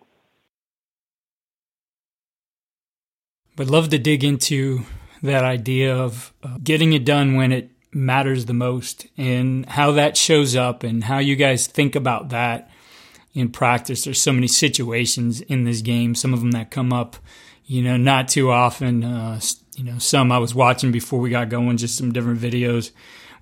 But 3.57 3.69
love 3.69 3.89
to 3.91 3.99
dig 3.99 4.25
into 4.25 4.81
that 5.23 5.45
idea 5.45 5.97
of 5.97 6.33
uh, 6.43 6.59
getting 6.63 6.93
it 6.93 7.05
done 7.05 7.37
when 7.37 7.53
it 7.53 7.71
matters 7.93 8.47
the 8.47 8.55
most 8.55 9.07
and 9.17 9.67
how 9.67 9.93
that 9.93 10.17
shows 10.17 10.55
up 10.55 10.83
and 10.83 11.05
how 11.05 11.19
you 11.19 11.37
guys 11.37 11.67
think 11.67 11.97
about 11.97 12.29
that 12.29 12.71
in 13.35 13.51
practice. 13.51 14.05
There's 14.05 14.21
so 14.21 14.33
many 14.33 14.47
situations 14.47 15.41
in 15.41 15.65
this 15.65 15.83
game, 15.83 16.15
some 16.15 16.33
of 16.33 16.41
them 16.41 16.53
that 16.53 16.71
come 16.71 16.93
up, 16.93 17.17
you 17.65 17.83
know, 17.83 17.97
not 17.97 18.29
too 18.29 18.51
often. 18.51 19.05
Uh, 19.05 19.41
you 19.77 19.85
know, 19.85 19.99
some 19.99 20.31
I 20.33 20.39
was 20.39 20.55
watching 20.55 20.93
before 20.93 21.21
we 21.21 21.31
got 21.31 21.49
going, 21.49 21.77
just 21.77 21.97
some 21.97 22.13
different 22.13 22.41
videos 22.41 22.91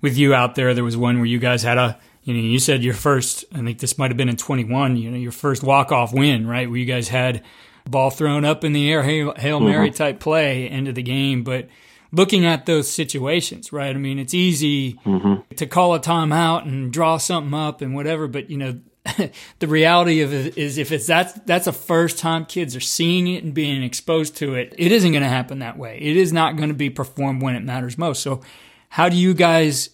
with 0.01 0.17
you 0.17 0.33
out 0.33 0.55
there. 0.55 0.73
There 0.73 0.83
was 0.83 0.97
one 0.97 1.17
where 1.17 1.25
you 1.25 1.39
guys 1.39 1.63
had 1.63 1.77
a, 1.77 1.99
you 2.23 2.33
know, 2.33 2.39
you 2.39 2.59
said 2.59 2.83
your 2.83 2.93
first, 2.93 3.45
I 3.53 3.61
think 3.61 3.79
this 3.79 3.97
might 3.97 4.11
have 4.11 4.17
been 4.17 4.29
in 4.29 4.37
21, 4.37 4.97
you 4.97 5.11
know, 5.11 5.17
your 5.17 5.31
first 5.31 5.63
walk 5.63 5.91
off 5.91 6.13
win, 6.13 6.47
right? 6.47 6.69
Where 6.69 6.77
you 6.77 6.85
guys 6.85 7.09
had 7.09 7.43
ball 7.85 8.09
thrown 8.09 8.45
up 8.45 8.63
in 8.63 8.73
the 8.73 8.91
air, 8.91 9.03
Hail, 9.03 9.33
Hail 9.35 9.59
Mary 9.59 9.89
mm-hmm. 9.89 9.97
type 9.97 10.19
play 10.19 10.69
into 10.69 10.93
the 10.93 11.01
game. 11.03 11.43
But 11.43 11.67
looking 12.11 12.45
at 12.45 12.65
those 12.65 12.89
situations, 12.89 13.71
right? 13.71 13.95
I 13.95 13.99
mean, 13.99 14.19
it's 14.19 14.33
easy 14.33 14.93
mm-hmm. 15.05 15.53
to 15.55 15.65
call 15.65 15.93
a 15.93 15.99
timeout 15.99 16.63
and 16.63 16.91
draw 16.91 17.17
something 17.17 17.53
up 17.53 17.81
and 17.81 17.93
whatever, 17.93 18.27
but 18.27 18.49
you 18.49 18.57
know, 18.57 18.79
the 19.59 19.67
reality 19.67 20.21
of 20.21 20.33
it 20.33 20.57
is 20.57 20.77
if 20.77 20.91
it's 20.91 21.07
that's 21.07 21.33
that's 21.45 21.67
a 21.67 21.73
first 21.73 22.19
time 22.19 22.45
kids 22.45 22.75
are 22.75 22.81
seeing 22.81 23.27
it 23.27 23.43
and 23.43 23.53
being 23.53 23.83
exposed 23.83 24.35
to 24.37 24.55
it, 24.55 24.73
it 24.77 24.91
isn't 24.91 25.11
going 25.11 25.23
to 25.23 25.29
happen 25.29 25.59
that 25.59 25.77
way. 25.77 25.97
It 25.99 26.17
is 26.17 26.33
not 26.33 26.57
going 26.57 26.69
to 26.69 26.75
be 26.75 26.89
performed 26.89 27.41
when 27.41 27.55
it 27.55 27.63
matters 27.63 27.97
most. 27.97 28.21
So, 28.21 28.41
how 28.89 29.09
do 29.09 29.15
you 29.15 29.33
guys 29.33 29.89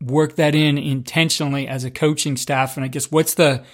work 0.00 0.36
that 0.36 0.54
in 0.54 0.78
intentionally 0.78 1.68
as 1.68 1.84
a 1.84 1.90
coaching 1.90 2.36
staff? 2.36 2.76
And 2.76 2.84
I 2.84 2.88
guess 2.88 3.10
what's 3.10 3.34
the 3.34 3.64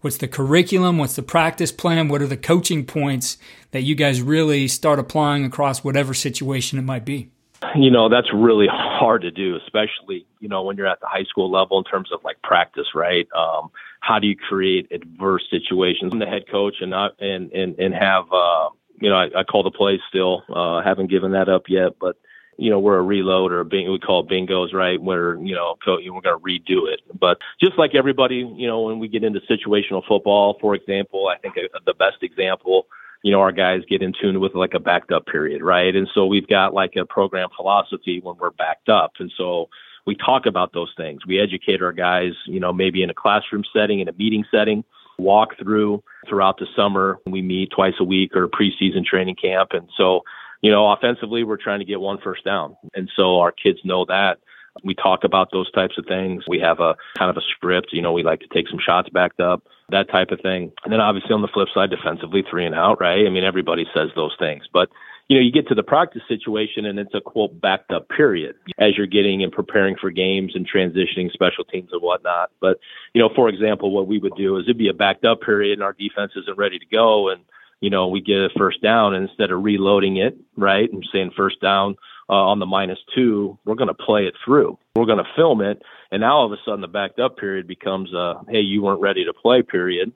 what's 0.00 0.16
the 0.16 0.28
curriculum? 0.28 0.98
What's 0.98 1.16
the 1.16 1.22
practice 1.22 1.72
plan? 1.72 2.08
What 2.08 2.22
are 2.22 2.26
the 2.26 2.36
coaching 2.36 2.84
points 2.84 3.38
that 3.70 3.82
you 3.82 3.94
guys 3.94 4.22
really 4.22 4.68
start 4.68 4.98
applying 4.98 5.44
across 5.44 5.84
whatever 5.84 6.14
situation 6.14 6.78
it 6.78 6.82
might 6.82 7.04
be? 7.04 7.30
You 7.76 7.90
know, 7.90 8.08
that's 8.08 8.32
really 8.32 8.66
hard 8.70 9.22
to 9.22 9.30
do, 9.30 9.56
especially, 9.56 10.26
you 10.38 10.48
know, 10.48 10.62
when 10.62 10.76
you're 10.76 10.86
at 10.86 11.00
the 11.00 11.06
high 11.06 11.24
school 11.24 11.50
level 11.50 11.78
in 11.78 11.84
terms 11.84 12.10
of 12.12 12.24
like 12.24 12.40
practice, 12.42 12.86
right? 12.94 13.28
Um, 13.36 13.70
how 14.00 14.18
do 14.18 14.26
you 14.26 14.36
create 14.36 14.90
adverse 14.90 15.46
situations? 15.50 16.12
I'm 16.12 16.18
the 16.18 16.26
head 16.26 16.48
coach 16.50 16.76
and 16.80 16.90
not, 16.90 17.20
and, 17.20 17.52
and, 17.52 17.78
and 17.78 17.94
have, 17.94 18.24
uh, 18.32 18.70
you 18.98 19.10
know, 19.10 19.16
I, 19.16 19.40
I 19.40 19.44
call 19.44 19.62
the 19.62 19.70
plays 19.70 20.00
still, 20.08 20.42
uh, 20.48 20.82
haven't 20.82 21.10
given 21.10 21.32
that 21.32 21.48
up 21.50 21.64
yet, 21.68 21.92
but, 22.00 22.16
you 22.60 22.68
know, 22.68 22.78
we're 22.78 22.98
a 22.98 23.02
reload 23.02 23.52
or 23.52 23.60
a 23.60 23.64
bing, 23.64 23.90
we 23.90 23.98
call 23.98 24.26
bingos, 24.26 24.74
right? 24.74 25.00
Where, 25.00 25.34
you 25.36 25.54
know, 25.54 25.76
we're 25.86 26.20
going 26.20 26.22
to 26.22 26.38
redo 26.38 26.92
it. 26.92 27.00
But 27.18 27.38
just 27.58 27.78
like 27.78 27.94
everybody, 27.94 28.46
you 28.54 28.68
know, 28.68 28.82
when 28.82 28.98
we 28.98 29.08
get 29.08 29.24
into 29.24 29.40
situational 29.50 30.02
football, 30.06 30.58
for 30.60 30.74
example, 30.74 31.28
I 31.28 31.38
think 31.38 31.56
uh, 31.56 31.78
the 31.86 31.94
best 31.94 32.18
example, 32.22 32.86
you 33.22 33.32
know, 33.32 33.40
our 33.40 33.50
guys 33.50 33.80
get 33.88 34.02
in 34.02 34.12
tune 34.20 34.40
with 34.40 34.54
like 34.54 34.74
a 34.74 34.78
backed 34.78 35.10
up 35.10 35.24
period, 35.24 35.62
right? 35.62 35.96
And 35.96 36.06
so 36.14 36.26
we've 36.26 36.46
got 36.46 36.74
like 36.74 36.96
a 36.96 37.06
program 37.06 37.48
philosophy 37.56 38.20
when 38.22 38.36
we're 38.38 38.50
backed 38.50 38.90
up. 38.90 39.12
And 39.18 39.32
so 39.38 39.70
we 40.06 40.14
talk 40.14 40.44
about 40.44 40.74
those 40.74 40.92
things. 40.98 41.24
We 41.26 41.40
educate 41.40 41.80
our 41.80 41.92
guys, 41.92 42.32
you 42.44 42.60
know, 42.60 42.74
maybe 42.74 43.02
in 43.02 43.08
a 43.08 43.14
classroom 43.14 43.64
setting, 43.74 44.00
in 44.00 44.08
a 44.08 44.12
meeting 44.12 44.44
setting, 44.50 44.84
walk 45.18 45.56
through 45.58 46.02
throughout 46.28 46.58
the 46.58 46.66
summer. 46.76 47.20
We 47.24 47.40
meet 47.40 47.70
twice 47.74 47.94
a 48.00 48.04
week 48.04 48.36
or 48.36 48.48
preseason 48.48 49.04
training 49.04 49.36
camp. 49.36 49.70
And 49.72 49.88
so 49.96 50.24
you 50.62 50.70
know, 50.70 50.90
offensively, 50.90 51.44
we're 51.44 51.56
trying 51.56 51.80
to 51.80 51.84
get 51.84 52.00
one 52.00 52.18
first 52.22 52.44
down. 52.44 52.76
And 52.94 53.10
so 53.16 53.40
our 53.40 53.52
kids 53.52 53.78
know 53.84 54.04
that. 54.06 54.38
We 54.84 54.94
talk 54.94 55.24
about 55.24 55.50
those 55.50 55.70
types 55.72 55.98
of 55.98 56.06
things. 56.06 56.44
We 56.46 56.60
have 56.60 56.78
a 56.78 56.94
kind 57.18 57.30
of 57.30 57.36
a 57.36 57.40
script. 57.56 57.88
You 57.92 58.02
know, 58.02 58.12
we 58.12 58.22
like 58.22 58.40
to 58.40 58.48
take 58.54 58.68
some 58.68 58.78
shots 58.78 59.08
backed 59.08 59.40
up, 59.40 59.64
that 59.88 60.08
type 60.10 60.30
of 60.30 60.40
thing. 60.40 60.70
And 60.84 60.92
then 60.92 61.00
obviously 61.00 61.32
on 61.32 61.42
the 61.42 61.48
flip 61.48 61.68
side, 61.74 61.90
defensively, 61.90 62.44
three 62.48 62.66
and 62.66 62.74
out, 62.74 63.00
right? 63.00 63.26
I 63.26 63.30
mean, 63.30 63.44
everybody 63.44 63.84
says 63.92 64.10
those 64.14 64.34
things. 64.38 64.64
But, 64.72 64.88
you 65.28 65.36
know, 65.36 65.42
you 65.42 65.50
get 65.50 65.66
to 65.68 65.74
the 65.74 65.82
practice 65.82 66.22
situation 66.28 66.86
and 66.86 66.98
it's 66.98 67.14
a 67.14 67.20
quote 67.20 67.60
backed 67.60 67.90
up 67.90 68.08
period 68.08 68.54
as 68.78 68.96
you're 68.96 69.06
getting 69.06 69.42
and 69.42 69.52
preparing 69.52 69.96
for 70.00 70.10
games 70.10 70.52
and 70.54 70.68
transitioning 70.70 71.32
special 71.32 71.64
teams 71.64 71.90
and 71.92 72.00
whatnot. 72.00 72.50
But, 72.60 72.78
you 73.12 73.20
know, 73.20 73.30
for 73.34 73.48
example, 73.48 73.90
what 73.90 74.06
we 74.06 74.18
would 74.18 74.36
do 74.36 74.56
is 74.56 74.64
it'd 74.66 74.78
be 74.78 74.88
a 74.88 74.94
backed 74.94 75.24
up 75.24 75.40
period 75.40 75.74
and 75.74 75.82
our 75.82 75.94
defense 75.94 76.32
isn't 76.36 76.58
ready 76.58 76.78
to 76.78 76.86
go. 76.86 77.28
And, 77.28 77.40
you 77.80 77.90
know, 77.90 78.08
we 78.08 78.20
get 78.20 78.38
a 78.38 78.50
first 78.56 78.82
down 78.82 79.14
and 79.14 79.28
instead 79.28 79.50
of 79.50 79.62
reloading 79.62 80.16
it, 80.16 80.36
right, 80.56 80.90
and 80.92 81.06
saying 81.12 81.32
first 81.36 81.60
down 81.60 81.96
uh, 82.28 82.34
on 82.34 82.58
the 82.58 82.66
minus 82.66 82.98
two, 83.14 83.58
we're 83.64 83.74
going 83.74 83.88
to 83.88 83.94
play 83.94 84.26
it 84.26 84.34
through. 84.44 84.78
We're 84.94 85.06
going 85.06 85.18
to 85.18 85.30
film 85.34 85.60
it. 85.60 85.82
And 86.12 86.20
now 86.20 86.36
all 86.36 86.46
of 86.46 86.52
a 86.52 86.62
sudden 86.64 86.80
the 86.80 86.88
backed 86.88 87.18
up 87.18 87.36
period 87.36 87.66
becomes 87.66 88.12
a, 88.12 88.40
hey, 88.48 88.60
you 88.60 88.82
weren't 88.82 89.00
ready 89.00 89.24
to 89.24 89.32
play 89.32 89.62
period. 89.62 90.12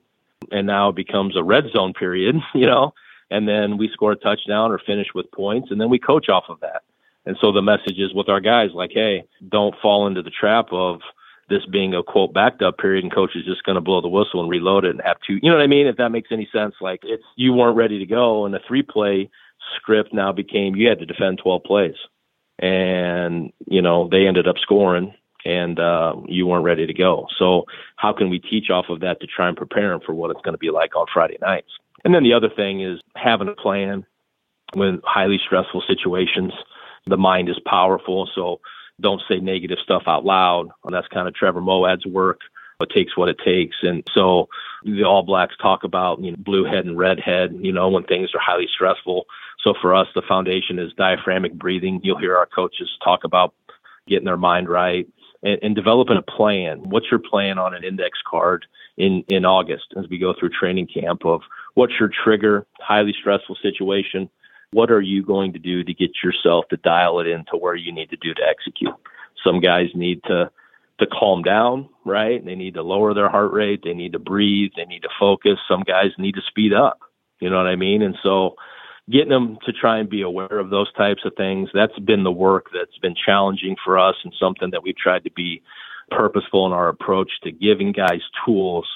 And 0.51 0.67
now 0.67 0.89
it 0.89 0.95
becomes 0.95 1.35
a 1.35 1.43
red 1.43 1.65
zone 1.71 1.93
period, 1.93 2.35
you 2.53 2.67
know, 2.67 2.93
and 3.31 3.47
then 3.47 3.77
we 3.77 3.89
score 3.91 4.11
a 4.11 4.15
touchdown 4.15 4.71
or 4.71 4.79
finish 4.79 5.07
with 5.15 5.31
points 5.31 5.71
and 5.71 5.81
then 5.81 5.89
we 5.89 5.99
coach 5.99 6.29
off 6.29 6.45
of 6.49 6.59
that. 6.61 6.83
And 7.25 7.35
so 7.41 7.51
the 7.51 7.61
message 7.61 7.97
is 7.97 8.13
with 8.13 8.29
our 8.29 8.39
guys 8.39 8.69
like, 8.73 8.91
hey, 8.93 9.23
don't 9.49 9.75
fall 9.81 10.05
into 10.05 10.21
the 10.21 10.29
trap 10.29 10.67
of, 10.71 11.01
this 11.49 11.65
being 11.71 11.93
a 11.93 12.03
quote 12.03 12.33
backed 12.33 12.61
up 12.61 12.77
period 12.77 13.03
and 13.03 13.13
coach 13.13 13.35
is 13.35 13.45
just 13.45 13.63
going 13.63 13.75
to 13.75 13.81
blow 13.81 14.01
the 14.01 14.07
whistle 14.07 14.41
and 14.41 14.49
reload 14.49 14.85
it 14.85 14.91
and 14.91 15.01
have 15.05 15.17
two, 15.25 15.39
you 15.41 15.49
know 15.49 15.57
what 15.57 15.63
I 15.63 15.67
mean? 15.67 15.87
If 15.87 15.97
that 15.97 16.09
makes 16.09 16.29
any 16.31 16.49
sense, 16.51 16.75
like 16.81 17.01
it's, 17.03 17.23
you 17.35 17.53
weren't 17.53 17.77
ready 17.77 17.99
to 17.99 18.05
go 18.05 18.45
and 18.45 18.53
the 18.53 18.59
three 18.67 18.81
play 18.81 19.29
script 19.75 20.13
now 20.13 20.31
became 20.31 20.75
you 20.75 20.87
had 20.87 20.99
to 20.99 21.05
defend 21.05 21.39
12 21.39 21.63
plays 21.63 21.95
and, 22.59 23.51
you 23.67 23.81
know, 23.81 24.07
they 24.09 24.27
ended 24.27 24.47
up 24.47 24.57
scoring 24.57 25.13
and, 25.43 25.79
uh, 25.79 26.15
you 26.27 26.47
weren't 26.47 26.65
ready 26.65 26.87
to 26.87 26.93
go. 26.93 27.27
So 27.37 27.65
how 27.95 28.13
can 28.13 28.29
we 28.29 28.39
teach 28.39 28.69
off 28.69 28.85
of 28.89 29.01
that 29.01 29.21
to 29.21 29.27
try 29.27 29.47
and 29.47 29.57
prepare 29.57 29.89
them 29.89 30.01
for 30.05 30.13
what 30.13 30.31
it's 30.31 30.41
going 30.41 30.53
to 30.55 30.59
be 30.59 30.71
like 30.71 30.95
on 30.95 31.05
Friday 31.13 31.37
nights? 31.41 31.69
And 32.03 32.13
then 32.13 32.23
the 32.23 32.33
other 32.33 32.49
thing 32.49 32.81
is 32.81 32.99
having 33.15 33.47
a 33.47 33.55
plan 33.55 34.05
when 34.73 35.01
highly 35.03 35.39
stressful 35.43 35.83
situations. 35.87 36.53
The 37.07 37.17
mind 37.17 37.49
is 37.49 37.59
powerful. 37.65 38.29
So, 38.33 38.61
don't 39.01 39.21
say 39.29 39.39
negative 39.39 39.77
stuff 39.83 40.03
out 40.07 40.25
loud. 40.25 40.69
And 40.83 40.93
that's 40.93 41.07
kind 41.07 41.27
of 41.27 41.35
Trevor 41.35 41.61
Moawad's 41.61 42.05
work. 42.05 42.41
It 42.81 42.89
takes 42.93 43.15
what 43.15 43.29
it 43.29 43.37
takes. 43.43 43.77
And 43.83 44.03
so 44.13 44.49
the 44.83 45.03
All 45.03 45.23
Blacks 45.23 45.55
talk 45.61 45.83
about 45.83 46.21
you 46.21 46.31
know, 46.31 46.37
blue 46.37 46.65
head 46.65 46.85
and 46.85 46.97
red 46.97 47.19
head, 47.19 47.55
you 47.59 47.71
know, 47.71 47.89
when 47.89 48.03
things 48.03 48.29
are 48.35 48.41
highly 48.41 48.67
stressful. 48.73 49.25
So 49.63 49.73
for 49.81 49.95
us, 49.95 50.07
the 50.13 50.21
foundation 50.27 50.77
is 50.77 50.93
diaphragmatic 50.93 51.57
breathing. 51.57 52.01
You'll 52.03 52.19
hear 52.19 52.37
our 52.37 52.45
coaches 52.45 52.89
talk 53.03 53.23
about 53.23 53.53
getting 54.07 54.25
their 54.25 54.37
mind 54.37 54.69
right 54.69 55.07
and, 55.41 55.59
and 55.63 55.75
developing 55.75 56.17
a 56.17 56.21
plan. 56.21 56.89
What's 56.89 57.09
your 57.09 57.19
plan 57.19 57.57
on 57.57 57.73
an 57.73 57.83
index 57.83 58.19
card 58.29 58.65
in, 58.97 59.23
in 59.29 59.45
August 59.45 59.93
as 59.97 60.05
we 60.09 60.17
go 60.17 60.33
through 60.37 60.49
training 60.49 60.87
camp 60.87 61.25
of 61.25 61.41
what's 61.75 61.93
your 61.99 62.09
trigger, 62.23 62.65
highly 62.79 63.13
stressful 63.17 63.57
situation? 63.61 64.29
What 64.75 64.91
are 64.91 64.99
you 64.99 65.23
going 65.23 65.53
to 65.53 65.59
do 65.59 65.85
to 65.85 65.93
get 65.93 66.11
yourself 66.21 66.65
to 66.69 66.75
dial 66.75 67.21
it 67.21 67.27
in 67.27 67.45
to 67.45 67.55
where 67.55 67.75
you 67.75 67.93
need 67.93 68.09
to 68.09 68.17
do 68.17 68.33
to 68.33 68.41
execute? 68.43 68.93
Some 69.41 69.61
guys 69.61 69.87
need 69.95 70.21
to 70.23 70.51
to 70.99 71.07
calm 71.07 71.43
down, 71.43 71.87
right? 72.03 72.43
They 72.43 72.55
need 72.55 72.73
to 72.73 72.83
lower 72.83 73.13
their 73.13 73.29
heart 73.29 73.53
rate. 73.53 73.83
They 73.85 73.93
need 73.93 74.11
to 74.11 74.19
breathe. 74.19 74.71
They 74.75 74.83
need 74.83 75.03
to 75.03 75.09
focus. 75.17 75.59
Some 75.65 75.83
guys 75.83 76.11
need 76.17 76.35
to 76.35 76.41
speed 76.41 76.73
up. 76.73 76.99
You 77.39 77.49
know 77.49 77.55
what 77.55 77.67
I 77.67 77.77
mean? 77.77 78.01
And 78.01 78.17
so 78.21 78.55
getting 79.09 79.29
them 79.29 79.59
to 79.65 79.71
try 79.71 79.97
and 79.97 80.09
be 80.09 80.23
aware 80.23 80.59
of 80.59 80.71
those 80.71 80.91
types 80.91 81.21
of 81.23 81.35
things, 81.37 81.69
that's 81.73 81.97
been 81.99 82.23
the 82.23 82.31
work 82.31 82.67
that's 82.73 82.97
been 83.01 83.15
challenging 83.15 83.77
for 83.81 83.97
us 83.97 84.15
and 84.25 84.33
something 84.37 84.71
that 84.71 84.83
we've 84.83 84.97
tried 84.97 85.23
to 85.23 85.31
be 85.31 85.61
purposeful 86.11 86.65
in 86.65 86.73
our 86.73 86.89
approach 86.89 87.31
to 87.43 87.51
giving 87.51 87.93
guys 87.93 88.23
tools. 88.45 88.87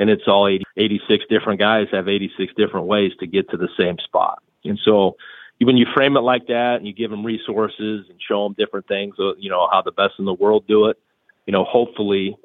And 0.00 0.10
it's 0.10 0.26
all 0.26 0.48
80, 0.48 0.64
86 0.76 1.26
different 1.30 1.60
guys 1.60 1.86
have 1.92 2.08
86 2.08 2.52
different 2.56 2.86
ways 2.88 3.12
to 3.20 3.26
get 3.28 3.48
to 3.50 3.56
the 3.56 3.68
same 3.78 3.98
spot. 4.02 4.42
And 4.68 4.78
so 4.84 5.16
when 5.60 5.76
you 5.76 5.86
frame 5.94 6.16
it 6.16 6.20
like 6.20 6.46
that 6.46 6.76
and 6.76 6.86
you 6.86 6.92
give 6.92 7.10
them 7.10 7.24
resources 7.24 8.06
and 8.08 8.20
show 8.26 8.44
them 8.44 8.54
different 8.56 8.86
things, 8.86 9.16
uh, 9.18 9.34
you 9.36 9.50
know, 9.50 9.68
how 9.70 9.82
the 9.82 9.92
best 9.92 10.14
in 10.18 10.24
the 10.24 10.34
world 10.34 10.64
do 10.68 10.86
it, 10.86 10.98
you 11.46 11.52
know, 11.52 11.64
hopefully 11.64 12.36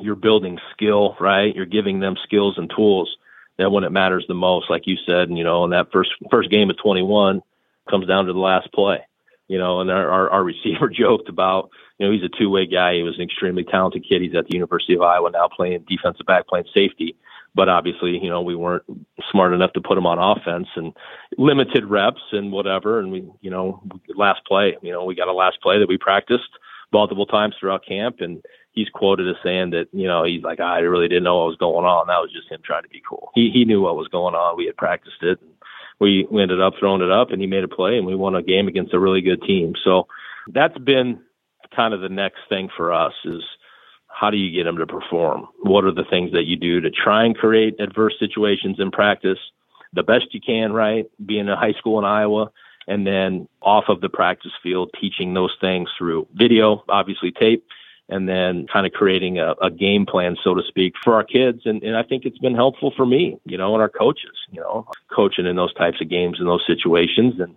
you're 0.00 0.16
building 0.16 0.58
skill, 0.72 1.16
right? 1.20 1.54
You're 1.54 1.66
giving 1.66 2.00
them 2.00 2.16
skills 2.24 2.54
and 2.56 2.70
tools 2.74 3.16
that 3.58 3.70
when 3.70 3.84
it 3.84 3.92
matters 3.92 4.24
the 4.26 4.34
most, 4.34 4.70
like 4.70 4.86
you 4.86 4.96
said, 5.06 5.28
and, 5.28 5.36
you 5.36 5.44
know, 5.44 5.64
in 5.64 5.70
that 5.70 5.92
first 5.92 6.10
first 6.30 6.50
game 6.50 6.70
of 6.70 6.78
21 6.78 7.42
comes 7.88 8.06
down 8.06 8.26
to 8.26 8.32
the 8.32 8.38
last 8.38 8.72
play, 8.72 9.06
you 9.48 9.58
know, 9.58 9.80
and 9.80 9.90
our, 9.90 10.10
our, 10.10 10.30
our 10.30 10.44
receiver 10.52 10.88
joked 10.88 11.28
about, 11.28 11.70
you 11.98 12.06
know, 12.06 12.12
he's 12.12 12.24
a 12.24 12.38
two 12.38 12.50
way 12.50 12.66
guy. 12.66 12.94
He 12.94 13.02
was 13.02 13.16
an 13.16 13.22
extremely 13.22 13.64
talented 13.64 14.04
kid. 14.08 14.22
He's 14.22 14.34
at 14.34 14.46
the 14.46 14.54
University 14.54 14.94
of 14.94 15.02
Iowa 15.02 15.30
now 15.30 15.48
playing 15.48 15.84
defensive 15.88 16.26
back, 16.26 16.48
playing 16.48 16.66
safety. 16.74 17.14
But 17.54 17.68
obviously, 17.68 18.18
you 18.22 18.28
know, 18.28 18.42
we 18.42 18.54
weren't 18.54 18.84
smart 19.30 19.52
enough 19.52 19.72
to 19.72 19.80
put 19.80 19.98
him 19.98 20.06
on 20.06 20.18
offense 20.18 20.68
and 20.76 20.92
limited 21.36 21.84
reps 21.84 22.22
and 22.32 22.52
whatever. 22.52 23.00
And 23.00 23.10
we, 23.10 23.28
you 23.40 23.50
know, 23.50 23.82
last 24.14 24.44
play, 24.46 24.76
you 24.82 24.92
know, 24.92 25.04
we 25.04 25.14
got 25.14 25.28
a 25.28 25.32
last 25.32 25.60
play 25.60 25.78
that 25.78 25.88
we 25.88 25.98
practiced 25.98 26.50
multiple 26.92 27.26
times 27.26 27.54
throughout 27.58 27.86
camp, 27.86 28.16
and 28.20 28.42
he's 28.72 28.88
quoted 28.88 29.28
as 29.28 29.36
saying 29.42 29.70
that 29.70 29.86
you 29.92 30.06
know 30.06 30.24
he's 30.24 30.42
like 30.42 30.60
I 30.60 30.80
really 30.80 31.08
didn't 31.08 31.24
know 31.24 31.38
what 31.38 31.48
was 31.48 31.56
going 31.56 31.86
on. 31.86 32.06
That 32.06 32.18
was 32.18 32.32
just 32.32 32.50
him 32.50 32.60
trying 32.64 32.82
to 32.82 32.88
be 32.88 33.02
cool. 33.08 33.30
He 33.34 33.50
he 33.52 33.64
knew 33.64 33.80
what 33.80 33.96
was 33.96 34.08
going 34.08 34.34
on. 34.34 34.56
We 34.56 34.66
had 34.66 34.76
practiced 34.76 35.22
it. 35.22 35.40
And 35.40 35.50
we, 36.00 36.26
we 36.30 36.42
ended 36.42 36.60
up 36.60 36.72
throwing 36.80 37.02
it 37.02 37.10
up, 37.10 37.30
and 37.30 37.40
he 37.40 37.46
made 37.46 37.62
a 37.62 37.68
play, 37.68 37.96
and 37.96 38.06
we 38.06 38.16
won 38.16 38.34
a 38.34 38.42
game 38.42 38.66
against 38.66 38.94
a 38.94 38.98
really 38.98 39.20
good 39.20 39.42
team. 39.42 39.74
So 39.84 40.08
that's 40.48 40.78
been 40.78 41.20
kind 41.76 41.94
of 41.94 42.00
the 42.00 42.08
next 42.08 42.40
thing 42.48 42.68
for 42.74 42.92
us 42.92 43.12
is 43.24 43.42
how 44.20 44.28
do 44.28 44.36
you 44.36 44.52
get 44.52 44.64
them 44.64 44.76
to 44.76 44.86
perform? 44.86 45.48
What 45.62 45.84
are 45.84 45.94
the 45.94 46.04
things 46.04 46.32
that 46.32 46.44
you 46.44 46.56
do 46.56 46.82
to 46.82 46.90
try 46.90 47.24
and 47.24 47.34
create 47.34 47.80
adverse 47.80 48.14
situations 48.18 48.76
in 48.78 48.90
practice 48.90 49.38
the 49.94 50.02
best 50.02 50.26
you 50.32 50.40
can, 50.40 50.74
right? 50.74 51.06
Being 51.24 51.48
a 51.48 51.56
high 51.56 51.72
school 51.72 51.98
in 51.98 52.04
Iowa, 52.04 52.50
and 52.86 53.06
then 53.06 53.48
off 53.62 53.84
of 53.88 54.02
the 54.02 54.10
practice 54.10 54.52
field, 54.62 54.90
teaching 55.00 55.32
those 55.32 55.56
things 55.58 55.88
through 55.96 56.28
video, 56.34 56.84
obviously 56.88 57.32
tape, 57.32 57.64
and 58.10 58.28
then 58.28 58.66
kind 58.70 58.86
of 58.86 58.92
creating 58.92 59.38
a, 59.38 59.54
a 59.62 59.70
game 59.70 60.04
plan, 60.04 60.36
so 60.44 60.54
to 60.54 60.62
speak, 60.68 60.94
for 61.02 61.14
our 61.14 61.24
kids. 61.24 61.62
And, 61.64 61.82
and 61.82 61.96
I 61.96 62.02
think 62.02 62.26
it's 62.26 62.38
been 62.38 62.54
helpful 62.54 62.92
for 62.94 63.06
me, 63.06 63.38
you 63.46 63.56
know, 63.56 63.72
and 63.72 63.80
our 63.80 63.88
coaches, 63.88 64.36
you 64.50 64.60
know, 64.60 64.86
coaching 65.10 65.46
in 65.46 65.56
those 65.56 65.72
types 65.74 66.00
of 66.02 66.10
games 66.10 66.38
and 66.38 66.48
those 66.48 66.66
situations. 66.66 67.40
And 67.40 67.56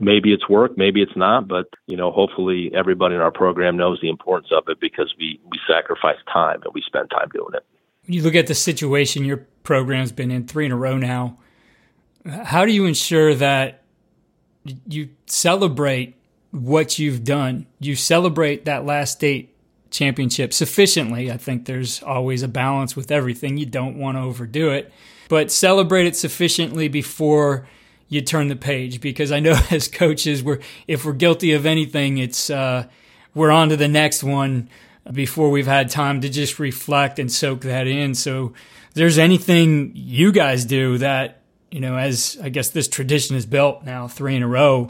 maybe 0.00 0.32
it's 0.32 0.48
work, 0.48 0.76
maybe 0.76 1.02
it's 1.02 1.16
not, 1.16 1.46
but 1.46 1.66
you 1.86 1.96
know, 1.96 2.10
hopefully 2.10 2.70
everybody 2.74 3.14
in 3.14 3.20
our 3.20 3.30
program 3.30 3.76
knows 3.76 3.98
the 4.00 4.08
importance 4.08 4.50
of 4.56 4.64
it 4.68 4.80
because 4.80 5.14
we 5.18 5.40
we 5.50 5.58
sacrifice 5.68 6.18
time 6.32 6.60
and 6.64 6.72
we 6.74 6.82
spend 6.86 7.10
time 7.10 7.28
doing 7.32 7.54
it. 7.54 7.64
When 8.06 8.14
you 8.14 8.22
look 8.22 8.34
at 8.34 8.46
the 8.46 8.54
situation 8.54 9.24
your 9.24 9.46
program's 9.62 10.12
been 10.12 10.30
in 10.30 10.46
three 10.46 10.66
in 10.66 10.72
a 10.72 10.76
row 10.76 10.96
now, 10.96 11.38
how 12.24 12.64
do 12.64 12.72
you 12.72 12.86
ensure 12.86 13.34
that 13.34 13.82
you 14.86 15.10
celebrate 15.26 16.16
what 16.50 16.98
you've 16.98 17.24
done. 17.24 17.66
You 17.78 17.94
celebrate 17.94 18.64
that 18.64 18.84
last 18.84 19.12
state 19.12 19.54
championship 19.90 20.52
sufficiently. 20.52 21.30
I 21.30 21.36
think 21.36 21.64
there's 21.64 22.02
always 22.02 22.42
a 22.42 22.48
balance 22.48 22.94
with 22.94 23.10
everything. 23.10 23.56
You 23.56 23.66
don't 23.66 23.98
want 23.98 24.16
to 24.16 24.22
overdo 24.22 24.70
it, 24.70 24.92
but 25.28 25.50
celebrate 25.50 26.06
it 26.06 26.16
sufficiently 26.16 26.88
before 26.88 27.68
you 28.10 28.20
turn 28.20 28.48
the 28.48 28.56
page 28.56 29.00
because 29.00 29.32
I 29.32 29.40
know 29.40 29.58
as 29.70 29.88
coaches 29.88 30.42
we're 30.42 30.60
if 30.86 31.06
we're 31.06 31.14
guilty 31.14 31.52
of 31.52 31.64
anything 31.64 32.18
it's 32.18 32.50
uh, 32.50 32.86
we're 33.34 33.50
on 33.50 33.70
to 33.70 33.76
the 33.76 33.88
next 33.88 34.22
one 34.22 34.68
before 35.10 35.50
we've 35.50 35.66
had 35.66 35.88
time 35.88 36.20
to 36.20 36.28
just 36.28 36.58
reflect 36.58 37.18
and 37.18 37.32
soak 37.32 37.62
that 37.62 37.86
in. 37.86 38.14
So 38.14 38.52
there's 38.92 39.16
anything 39.16 39.92
you 39.94 40.30
guys 40.30 40.66
do 40.66 40.98
that 40.98 41.40
you 41.70 41.80
know, 41.80 41.96
as 41.96 42.38
I 42.42 42.48
guess 42.48 42.70
this 42.70 42.88
tradition 42.88 43.36
is 43.36 43.46
built 43.46 43.84
now 43.84 44.08
three 44.08 44.34
in 44.36 44.42
a 44.42 44.48
row, 44.48 44.88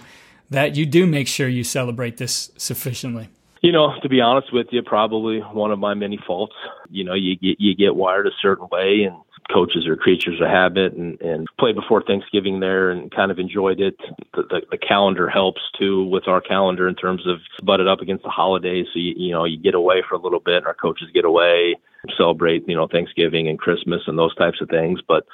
that 0.51 0.77
you 0.77 0.87
do 0.87 1.07
make 1.07 1.29
sure 1.29 1.49
you 1.49 1.63
celebrate 1.63 2.17
this 2.17 2.51
sufficiently. 2.57 3.29
You 3.61 3.73
know, 3.73 3.95
to 4.01 4.09
be 4.09 4.23
honest 4.23 4.53
with 4.53 4.69
you, 4.71 4.83
probably 4.83 5.41
one 5.41 5.71
of 5.71 5.79
my 5.79 5.93
many 5.93 6.19
faults. 6.27 6.55
You 6.89 7.05
know, 7.05 7.15
you 7.15 7.37
get 7.37 7.61
you 7.61 7.75
get 7.75 7.95
wired 7.95 8.27
a 8.27 8.31
certain 8.41 8.67
way, 8.73 9.03
and 9.07 9.17
coaches 9.53 9.87
are 9.87 9.97
creatures 9.97 10.41
of 10.41 10.49
habit, 10.49 10.93
and 10.95 11.21
and 11.21 11.47
played 11.59 11.75
before 11.75 12.03
Thanksgiving 12.03 12.61
there, 12.61 12.91
and 12.91 13.11
kind 13.11 13.31
of 13.31 13.39
enjoyed 13.39 13.81
it. 13.81 13.97
The, 14.35 14.43
the, 14.43 14.61
the 14.73 14.79
calendar 14.79 15.29
helps 15.29 15.61
too 15.79 16.05
with 16.05 16.29
our 16.29 16.41
calendar 16.41 16.89
in 16.89 16.95
terms 16.95 17.27
of 17.27 17.39
butted 17.65 17.89
up 17.89 18.01
against 18.01 18.25
the 18.25 18.31
holidays. 18.31 18.87
So 18.93 18.99
you 18.99 19.15
you 19.17 19.33
know 19.33 19.45
you 19.45 19.59
get 19.59 19.75
away 19.75 20.03
for 20.09 20.15
a 20.15 20.21
little 20.21 20.41
bit, 20.41 20.57
and 20.57 20.67
our 20.67 20.75
coaches 20.75 21.09
get 21.13 21.25
away, 21.25 21.77
celebrate 22.17 22.69
you 22.69 22.77
know 22.77 22.87
Thanksgiving 22.87 23.49
and 23.49 23.59
Christmas 23.59 24.03
and 24.07 24.19
those 24.19 24.35
types 24.35 24.61
of 24.61 24.69
things, 24.69 25.01
but 25.07 25.25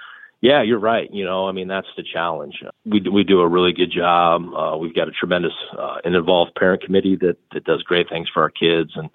yeah, 0.43 0.63
you're 0.63 0.79
right. 0.79 1.13
You 1.13 1.25
know, 1.25 1.49
I 1.49 1.53
mean, 1.53 1.67
that's 1.67 1.89
the 1.97 2.03
challenge. 2.03 2.63
We 2.85 3.01
we 3.01 3.25
do 3.25 3.41
a 3.41 3.49
really 3.49 3.73
good 3.73 3.91
job. 3.91 4.43
Uh, 4.55 4.77
we've 4.77 4.95
got 4.95 5.09
a 5.09 5.13
tremendous 5.13 5.55
uh, 5.77 5.97
and 6.05 6.15
involved 6.15 6.55
parent 6.55 6.83
committee 6.83 7.17
that 7.17 7.37
that 7.53 7.65
does 7.65 7.83
great 7.83 8.09
things 8.09 8.29
for 8.33 8.43
our 8.43 8.51
kids 8.51 8.93
and 8.97 9.09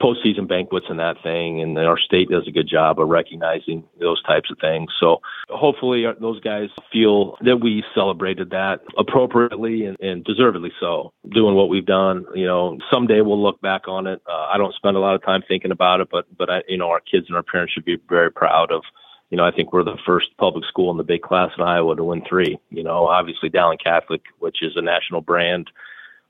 postseason 0.00 0.48
banquets 0.48 0.86
and 0.88 0.98
that 0.98 1.22
thing. 1.22 1.60
And 1.60 1.78
our 1.78 1.98
state 1.98 2.30
does 2.30 2.46
a 2.48 2.50
good 2.50 2.68
job 2.68 2.98
of 3.00 3.08
recognizing 3.08 3.84
those 4.00 4.22
types 4.22 4.50
of 4.50 4.58
things. 4.58 4.90
So 4.98 5.20
hopefully 5.48 6.06
uh, 6.06 6.14
those 6.20 6.40
guys 6.40 6.68
feel 6.92 7.36
that 7.42 7.58
we 7.58 7.84
celebrated 7.94 8.50
that 8.50 8.80
appropriately 8.96 9.84
and, 9.84 9.98
and 10.00 10.24
deservedly 10.24 10.72
so. 10.80 11.12
Doing 11.28 11.54
what 11.54 11.68
we've 11.68 11.86
done, 11.86 12.24
you 12.34 12.46
know, 12.46 12.78
someday 12.92 13.20
we'll 13.20 13.42
look 13.42 13.60
back 13.60 13.88
on 13.88 14.06
it. 14.06 14.22
Uh, 14.28 14.48
I 14.52 14.58
don't 14.58 14.74
spend 14.74 14.96
a 14.96 15.00
lot 15.00 15.14
of 15.14 15.22
time 15.22 15.42
thinking 15.46 15.70
about 15.70 16.00
it, 16.00 16.08
but 16.10 16.26
but 16.36 16.50
I, 16.50 16.62
you 16.68 16.78
know, 16.78 16.88
our 16.88 17.00
kids 17.00 17.26
and 17.28 17.36
our 17.36 17.42
parents 17.42 17.72
should 17.72 17.84
be 17.84 17.98
very 18.08 18.30
proud 18.30 18.72
of 18.72 18.82
you 19.30 19.36
know, 19.36 19.44
I 19.44 19.52
think 19.52 19.72
we're 19.72 19.84
the 19.84 19.96
first 20.04 20.26
public 20.38 20.64
school 20.64 20.90
in 20.90 20.96
the 20.96 21.04
big 21.04 21.22
class 21.22 21.50
in 21.56 21.62
Iowa 21.62 21.94
to 21.94 22.02
win 22.04 22.22
three. 22.28 22.58
You 22.70 22.82
know, 22.82 23.06
obviously 23.06 23.48
Dowling 23.48 23.78
Catholic, 23.78 24.22
which 24.40 24.58
is 24.60 24.72
a 24.76 24.82
national 24.82 25.20
brand, 25.20 25.70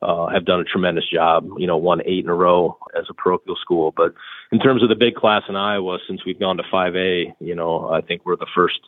uh, 0.02 0.28
have 0.28 0.44
done 0.44 0.60
a 0.60 0.64
tremendous 0.64 1.08
job. 1.08 1.48
You 1.58 1.66
know, 1.66 1.76
won 1.76 2.00
eight 2.04 2.24
in 2.24 2.30
a 2.30 2.34
row 2.34 2.78
as 2.96 3.04
a 3.08 3.14
parochial 3.14 3.56
school. 3.56 3.92
But 3.96 4.14
in 4.52 4.58
terms 4.58 4.82
of 4.82 4.88
the 4.88 4.94
big 4.94 5.14
class 5.14 5.42
in 5.48 5.56
Iowa, 5.56 5.98
since 6.06 6.24
we've 6.24 6.38
gone 6.38 6.56
to 6.56 6.62
5A, 6.72 7.34
you 7.40 7.54
know, 7.54 7.90
I 7.90 8.00
think 8.00 8.24
we're 8.24 8.36
the 8.36 8.46
first 8.54 8.80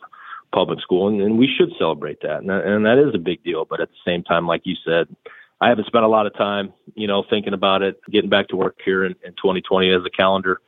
public 0.53 0.79
school, 0.81 1.07
and, 1.07 1.21
and 1.21 1.37
we 1.37 1.47
should 1.47 1.71
celebrate 1.79 2.21
that. 2.21 2.41
And, 2.41 2.51
and 2.51 2.85
that 2.85 2.97
is 2.97 3.13
a 3.15 3.19
big 3.19 3.43
deal. 3.43 3.65
But 3.65 3.81
at 3.81 3.89
the 3.89 3.97
same 4.05 4.23
time, 4.23 4.47
like 4.47 4.61
you 4.65 4.75
said, 4.85 5.07
I 5.61 5.69
haven't 5.69 5.87
spent 5.87 6.03
a 6.03 6.09
lot 6.09 6.27
of 6.27 6.35
time, 6.35 6.73
you 6.95 7.07
know, 7.07 7.23
thinking 7.29 7.53
about 7.53 7.81
it. 7.81 7.99
Getting 8.11 8.29
back 8.29 8.49
to 8.49 8.55
work 8.55 8.77
here 8.83 9.05
in, 9.05 9.13
in 9.23 9.31
2020 9.33 9.91
as 9.91 10.01
a 10.05 10.09
calendar 10.09 10.59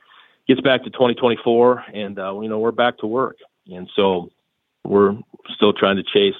gets 0.48 0.60
back 0.60 0.84
to 0.84 0.90
2024, 0.90 1.84
and 1.92 2.18
uh, 2.18 2.38
you 2.40 2.48
know 2.48 2.58
we're 2.58 2.72
back 2.72 2.98
to 2.98 3.06
work, 3.06 3.36
and 3.66 3.90
so 3.96 4.30
we're 4.84 5.16
still 5.54 5.72
trying 5.72 5.96
to 5.96 6.02
chase 6.02 6.36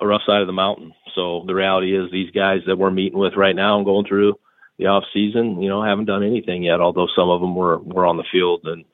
a 0.00 0.06
rough 0.06 0.22
side 0.26 0.40
of 0.40 0.46
the 0.46 0.52
mountain. 0.52 0.92
So 1.14 1.44
the 1.46 1.54
reality 1.54 1.96
is, 1.96 2.10
these 2.10 2.30
guys 2.30 2.60
that 2.66 2.76
we're 2.76 2.90
meeting 2.90 3.18
with 3.18 3.34
right 3.36 3.56
now 3.56 3.76
and 3.76 3.84
going 3.84 4.06
through 4.06 4.38
the 4.78 4.86
off 4.86 5.04
season, 5.12 5.60
you 5.60 5.68
know, 5.68 5.82
haven't 5.82 6.06
done 6.06 6.22
anything 6.22 6.62
yet. 6.62 6.80
Although 6.80 7.08
some 7.16 7.30
of 7.30 7.40
them 7.40 7.54
were 7.54 7.78
were 7.78 8.06
on 8.06 8.16
the 8.16 8.24
field 8.30 8.60
and 8.64 8.84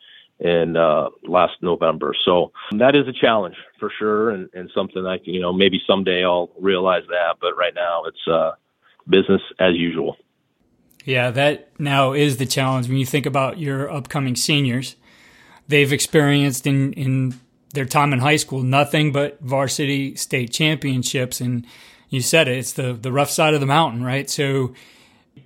in 0.41 0.77
uh, 0.77 1.09
last 1.23 1.55
November. 1.63 2.15
So 2.25 2.53
that 2.73 2.97
is 2.97 3.07
a 3.07 3.13
challenge 3.13 3.57
for 3.79 3.91
sure, 3.99 4.31
and, 4.31 4.49
and 4.53 4.71
something 4.75 5.03
like 5.03 5.23
you 5.25 5.41
know 5.41 5.53
maybe 5.53 5.81
someday 5.87 6.25
I'll 6.25 6.51
realize 6.59 7.05
that, 7.09 7.37
but 7.41 7.57
right 7.57 7.75
now 7.75 8.05
it's 8.05 8.29
uh, 8.29 8.53
business 9.09 9.43
as 9.61 9.75
usual. 9.75 10.17
Yeah, 11.05 11.31
that 11.31 11.69
now 11.79 12.13
is 12.13 12.39
the 12.39 12.47
challenge 12.47 12.89
when 12.89 12.97
you 12.97 13.07
think 13.07 13.27
about 13.27 13.59
your 13.59 13.91
upcoming 13.91 14.37
seniors. 14.37 14.97
They've 15.69 15.93
experienced 15.93 16.67
in, 16.67 16.93
in 16.95 17.41
their 17.75 17.85
time 17.85 18.13
in 18.13 18.21
high 18.21 18.37
school 18.37 18.63
nothing 18.63 19.13
but 19.13 19.41
varsity 19.41 20.15
state 20.17 20.53
championships. 20.53 21.41
And 21.41 21.67
you 22.09 22.21
said 22.21 22.49
it, 22.49 22.59
it's 22.59 22.73
the, 22.73 22.95
the 22.95 23.13
rough 23.13 23.31
side 23.31 23.55
of 23.55 23.61
the 23.61 23.67
mountain, 23.67 24.03
right? 24.03 24.29
So 24.31 24.75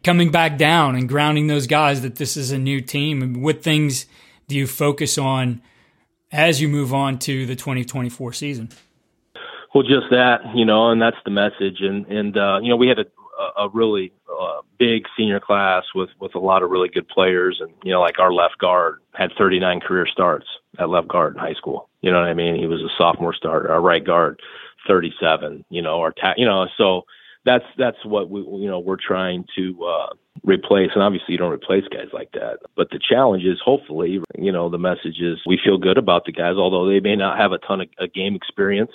coming 0.04 0.30
back 0.30 0.58
down 0.58 0.94
and 0.94 1.08
grounding 1.08 1.46
those 1.46 1.66
guys 1.66 2.02
that 2.02 2.16
this 2.16 2.36
is 2.36 2.52
a 2.52 2.58
new 2.58 2.80
team? 2.80 3.22
and 3.22 3.42
What 3.42 3.62
things 3.62 4.06
do 4.46 4.56
you 4.56 4.66
focus 4.66 5.18
on 5.18 5.62
as 6.30 6.60
you 6.60 6.68
move 6.68 6.92
on 6.92 7.18
to 7.20 7.46
the 7.46 7.56
2024 7.56 8.32
season? 8.32 8.68
Well, 9.74 9.82
just 9.82 10.10
that, 10.10 10.40
you 10.54 10.64
know, 10.64 10.90
and 10.90 11.00
that's 11.00 11.16
the 11.24 11.30
message. 11.30 11.80
And 11.80 12.06
and 12.06 12.36
uh, 12.36 12.58
you 12.62 12.70
know, 12.70 12.76
we 12.76 12.88
had 12.88 12.98
a 12.98 13.04
a 13.56 13.68
really 13.72 14.12
uh, 14.28 14.60
big 14.78 15.04
senior 15.16 15.40
class 15.40 15.84
with 15.94 16.10
with 16.20 16.34
a 16.34 16.38
lot 16.38 16.62
of 16.62 16.70
really 16.70 16.88
good 16.88 17.08
players, 17.08 17.58
and 17.60 17.72
you 17.82 17.92
know, 17.92 18.00
like 18.00 18.18
our 18.18 18.32
left 18.32 18.58
guard 18.58 19.00
had 19.14 19.30
39 19.38 19.80
career 19.80 20.06
starts 20.06 20.46
at 20.78 20.88
left 20.88 21.08
guard 21.08 21.34
in 21.34 21.40
high 21.40 21.54
school. 21.54 21.88
You 22.00 22.10
know 22.10 22.20
what 22.20 22.28
I 22.28 22.34
mean? 22.34 22.56
He 22.56 22.66
was 22.66 22.80
a 22.80 22.88
sophomore 22.96 23.34
starter. 23.34 23.70
Our 23.72 23.80
right 23.80 24.04
guard, 24.04 24.40
37. 24.86 25.64
You 25.70 25.82
know, 25.82 26.00
our 26.00 26.12
ta- 26.12 26.34
you 26.36 26.46
know, 26.46 26.66
so 26.76 27.02
that's 27.44 27.64
that's 27.76 28.04
what 28.04 28.30
we 28.30 28.40
you 28.40 28.68
know 28.68 28.78
we're 28.78 28.96
trying 28.96 29.44
to 29.56 29.84
uh, 29.84 30.14
replace. 30.44 30.90
And 30.94 31.02
obviously, 31.02 31.32
you 31.32 31.38
don't 31.38 31.52
replace 31.52 31.84
guys 31.88 32.08
like 32.12 32.32
that. 32.32 32.58
But 32.76 32.90
the 32.90 32.98
challenge 32.98 33.44
is, 33.44 33.60
hopefully, 33.64 34.20
you 34.36 34.52
know, 34.52 34.68
the 34.68 34.78
message 34.78 35.20
is 35.20 35.38
we 35.46 35.58
feel 35.62 35.78
good 35.78 35.98
about 35.98 36.24
the 36.24 36.32
guys, 36.32 36.56
although 36.56 36.88
they 36.88 37.00
may 37.00 37.16
not 37.16 37.38
have 37.38 37.52
a 37.52 37.58
ton 37.58 37.80
of, 37.82 37.88
of 37.98 38.12
game 38.12 38.34
experience. 38.34 38.92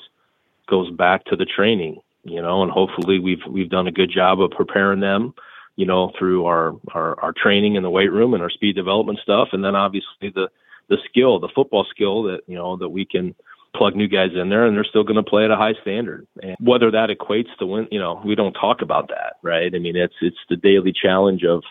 Goes 0.69 0.89
back 0.91 1.25
to 1.25 1.36
the 1.36 1.45
training, 1.45 1.99
you 2.23 2.41
know, 2.41 2.63
and 2.63 2.71
hopefully 2.71 3.19
we've 3.19 3.41
we've 3.49 3.69
done 3.69 3.88
a 3.88 3.91
good 3.91 4.09
job 4.09 4.41
of 4.41 4.51
preparing 4.51 4.99
them, 4.99 5.33
you 5.75 5.86
know, 5.86 6.12
through 6.17 6.45
our 6.45 6.73
our, 6.93 7.19
our 7.21 7.33
training 7.33 7.75
in 7.75 7.83
the 7.83 7.89
weight 7.89 8.12
room 8.12 8.33
and 8.33 8.41
our 8.41 8.49
speed 8.49 8.75
development 8.75 9.19
stuff, 9.21 9.49
and 9.51 9.63
then 9.63 9.75
obviously 9.75 10.29
the 10.33 10.49
the 10.89 10.97
skill, 11.09 11.39
the 11.39 11.49
football 11.53 11.86
skill 11.89 12.23
that 12.23 12.41
you 12.47 12.55
know 12.55 12.77
that 12.77 12.89
we 12.89 13.05
can 13.05 13.36
plug 13.75 13.95
new 13.95 14.07
guys 14.07 14.29
in 14.36 14.49
there 14.49 14.67
and 14.67 14.77
they're 14.77 14.83
still 14.83 15.03
going 15.03 15.15
to 15.15 15.27
play 15.27 15.45
at 15.45 15.51
a 15.51 15.55
high 15.55 15.73
standard. 15.81 16.27
And 16.41 16.55
whether 16.59 16.91
that 16.91 17.09
equates 17.09 17.55
to 17.57 17.65
win, 17.65 17.88
you 17.89 17.97
know, 17.97 18.21
we 18.23 18.36
don't 18.36 18.53
talk 18.53 18.83
about 18.83 19.07
that, 19.09 19.38
right? 19.41 19.73
I 19.73 19.79
mean, 19.79 19.95
it's 19.95 20.13
it's 20.21 20.38
the 20.49 20.55
daily 20.55 20.93
challenge 20.93 21.43
of 21.43 21.63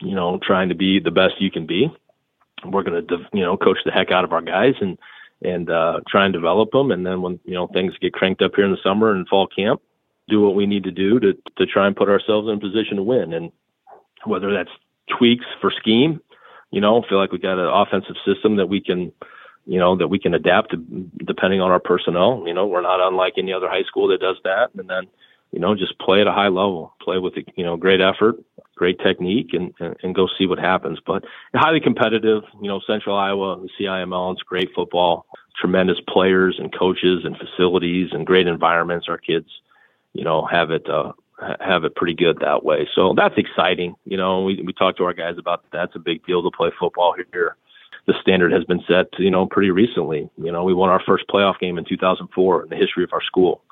you 0.00 0.14
know 0.14 0.38
trying 0.42 0.70
to 0.70 0.74
be 0.74 1.00
the 1.00 1.10
best 1.10 1.34
you 1.40 1.50
can 1.50 1.66
be. 1.66 1.94
We're 2.64 2.82
going 2.82 3.06
to 3.06 3.16
you 3.32 3.42
know 3.42 3.56
coach 3.56 3.78
the 3.84 3.92
heck 3.92 4.10
out 4.10 4.24
of 4.24 4.32
our 4.32 4.42
guys 4.42 4.74
and 4.80 4.98
and 5.42 5.70
uh, 5.70 6.00
try 6.08 6.24
and 6.24 6.32
develop 6.32 6.70
them. 6.70 6.90
And 6.90 7.04
then 7.06 7.22
when 7.22 7.38
you 7.44 7.54
know 7.54 7.66
things 7.68 7.94
get 8.00 8.12
cranked 8.12 8.42
up 8.42 8.52
here 8.56 8.64
in 8.64 8.72
the 8.72 8.78
summer 8.82 9.12
and 9.12 9.28
fall 9.28 9.46
camp, 9.46 9.80
do 10.28 10.40
what 10.40 10.54
we 10.54 10.66
need 10.66 10.84
to 10.84 10.90
do 10.90 11.20
to 11.20 11.34
to 11.56 11.66
try 11.66 11.86
and 11.86 11.96
put 11.96 12.08
ourselves 12.08 12.48
in 12.48 12.54
a 12.54 12.60
position 12.60 12.96
to 12.96 13.02
win. 13.02 13.32
And 13.32 13.52
whether 14.24 14.52
that's 14.52 14.70
tweaks 15.18 15.46
for 15.60 15.70
scheme, 15.70 16.20
you 16.70 16.80
know, 16.80 17.02
feel 17.08 17.18
like 17.18 17.32
we 17.32 17.38
got 17.38 17.58
an 17.58 17.68
offensive 17.68 18.16
system 18.24 18.56
that 18.56 18.66
we 18.66 18.80
can 18.80 19.12
you 19.66 19.80
know, 19.80 19.96
that 19.96 20.08
we 20.08 20.18
can 20.18 20.32
adapt 20.32 20.70
to, 20.70 20.76
depending 21.24 21.60
on 21.60 21.70
our 21.70 21.80
personnel. 21.80 22.44
You 22.46 22.54
know, 22.54 22.66
we're 22.66 22.82
not 22.82 23.06
unlike 23.06 23.34
any 23.36 23.52
other 23.52 23.68
high 23.68 23.82
school 23.82 24.08
that 24.08 24.20
does 24.20 24.36
that. 24.44 24.70
And 24.78 24.88
then, 24.88 25.08
you 25.50 25.58
know, 25.58 25.74
just 25.74 25.98
play 25.98 26.20
at 26.20 26.28
a 26.28 26.32
high 26.32 26.48
level, 26.48 26.94
play 27.02 27.18
with, 27.18 27.34
you 27.56 27.64
know, 27.64 27.76
great 27.76 28.00
effort, 28.00 28.36
great 28.76 28.98
technique 29.00 29.50
and, 29.52 29.72
and, 30.02 30.14
go 30.14 30.28
see 30.38 30.46
what 30.46 30.58
happens. 30.58 30.98
But 31.04 31.24
highly 31.54 31.80
competitive, 31.80 32.42
you 32.60 32.68
know, 32.68 32.80
Central 32.86 33.16
Iowa, 33.16 33.60
the 33.60 33.68
CIML, 33.84 34.34
it's 34.34 34.42
great 34.42 34.68
football, 34.74 35.26
tremendous 35.60 35.98
players 36.08 36.56
and 36.58 36.72
coaches 36.76 37.24
and 37.24 37.36
facilities 37.36 38.10
and 38.12 38.26
great 38.26 38.46
environments. 38.46 39.06
Our 39.08 39.18
kids, 39.18 39.48
you 40.12 40.24
know, 40.24 40.46
have 40.46 40.70
it, 40.70 40.88
uh, 40.88 41.12
have 41.60 41.84
it 41.84 41.96
pretty 41.96 42.14
good 42.14 42.38
that 42.40 42.64
way. 42.64 42.88
So 42.94 43.14
that's 43.16 43.34
exciting. 43.36 43.94
You 44.04 44.18
know, 44.18 44.42
we, 44.42 44.62
we 44.62 44.72
talk 44.72 44.96
to 44.98 45.04
our 45.04 45.14
guys 45.14 45.36
about 45.38 45.62
that. 45.62 45.72
That's 45.72 45.96
a 45.96 46.00
big 46.00 46.24
deal 46.26 46.42
to 46.42 46.56
play 46.56 46.70
football 46.78 47.14
here 47.32 47.56
the 48.06 48.14
standard 48.20 48.52
has 48.52 48.64
been 48.64 48.82
set, 48.86 49.06
you 49.18 49.30
know, 49.30 49.46
pretty 49.46 49.70
recently. 49.70 50.30
You 50.38 50.52
know, 50.52 50.64
we 50.64 50.72
won 50.72 50.90
our 50.90 51.02
first 51.04 51.24
playoff 51.28 51.58
game 51.58 51.76
in 51.76 51.84
2004 51.84 52.62
in 52.62 52.68
the 52.68 52.76
history 52.76 53.04
of 53.04 53.12
our 53.12 53.22
school. 53.22 53.62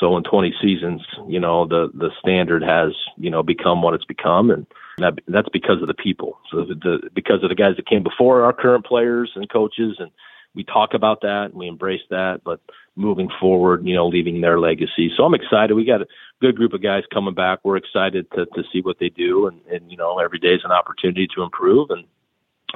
So 0.00 0.16
in 0.16 0.24
20 0.24 0.54
seasons, 0.60 1.02
you 1.26 1.40
know, 1.40 1.66
the 1.66 1.90
the 1.94 2.10
standard 2.20 2.62
has, 2.62 2.92
you 3.16 3.30
know, 3.30 3.42
become 3.42 3.82
what 3.82 3.94
it's 3.94 4.04
become, 4.04 4.50
and 4.50 4.66
that 4.98 5.18
that's 5.26 5.48
because 5.48 5.80
of 5.80 5.88
the 5.88 5.94
people. 5.94 6.38
So 6.50 6.64
the, 6.64 6.74
the 6.74 7.10
because 7.14 7.42
of 7.42 7.48
the 7.48 7.54
guys 7.54 7.76
that 7.76 7.86
came 7.86 8.02
before 8.02 8.42
our 8.44 8.52
current 8.52 8.84
players 8.84 9.32
and 9.34 9.48
coaches, 9.48 9.96
and 9.98 10.10
we 10.54 10.64
talk 10.64 10.94
about 10.94 11.22
that 11.22 11.46
and 11.46 11.54
we 11.54 11.66
embrace 11.66 12.02
that. 12.10 12.42
But 12.44 12.60
moving 12.94 13.30
forward, 13.40 13.86
you 13.86 13.94
know, 13.94 14.06
leaving 14.06 14.40
their 14.40 14.58
legacy. 14.58 15.12
So 15.16 15.24
I'm 15.24 15.34
excited. 15.34 15.74
We 15.74 15.84
got 15.84 16.02
a 16.02 16.06
good 16.40 16.56
group 16.56 16.72
of 16.72 16.82
guys 16.82 17.04
coming 17.12 17.34
back. 17.34 17.60
We're 17.62 17.76
excited 17.76 18.30
to 18.32 18.46
to 18.46 18.62
see 18.72 18.82
what 18.82 18.98
they 18.98 19.08
do, 19.08 19.46
and 19.46 19.60
and 19.70 19.90
you 19.90 19.96
know, 19.96 20.18
every 20.18 20.38
day 20.38 20.54
is 20.54 20.64
an 20.64 20.72
opportunity 20.72 21.26
to 21.34 21.42
improve, 21.42 21.90
and 21.90 22.04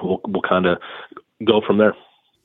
we'll 0.02 0.20
we'll 0.26 0.42
kind 0.42 0.66
of 0.66 0.78
go 1.44 1.60
from 1.66 1.78
there. 1.78 1.94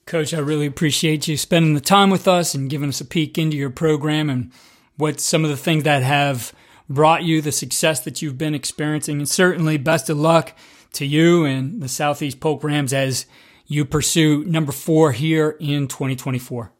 Coach, 0.07 0.35
I 0.35 0.39
really 0.39 0.67
appreciate 0.67 1.27
you 1.27 1.35
spending 1.35 1.73
the 1.73 1.81
time 1.81 2.11
with 2.11 2.27
us 2.27 2.53
and 2.53 2.69
giving 2.69 2.89
us 2.89 3.01
a 3.01 3.05
peek 3.05 3.39
into 3.39 3.57
your 3.57 3.71
program 3.71 4.29
and 4.29 4.51
what 4.97 5.19
some 5.19 5.43
of 5.43 5.49
the 5.49 5.57
things 5.57 5.83
that 5.83 6.03
have 6.03 6.53
brought 6.87 7.23
you 7.23 7.41
the 7.41 7.51
success 7.51 8.01
that 8.01 8.21
you've 8.21 8.37
been 8.37 8.53
experiencing. 8.53 9.17
And 9.17 9.27
certainly, 9.27 9.77
best 9.77 10.07
of 10.07 10.19
luck 10.19 10.53
to 10.93 11.07
you 11.07 11.43
and 11.45 11.81
the 11.81 11.89
Southeast 11.89 12.39
Polk 12.39 12.63
Rams 12.63 12.93
as 12.93 13.25
you 13.65 13.83
pursue 13.83 14.43
number 14.45 14.71
four 14.71 15.11
here 15.11 15.57
in 15.59 15.87
2024. 15.87 16.71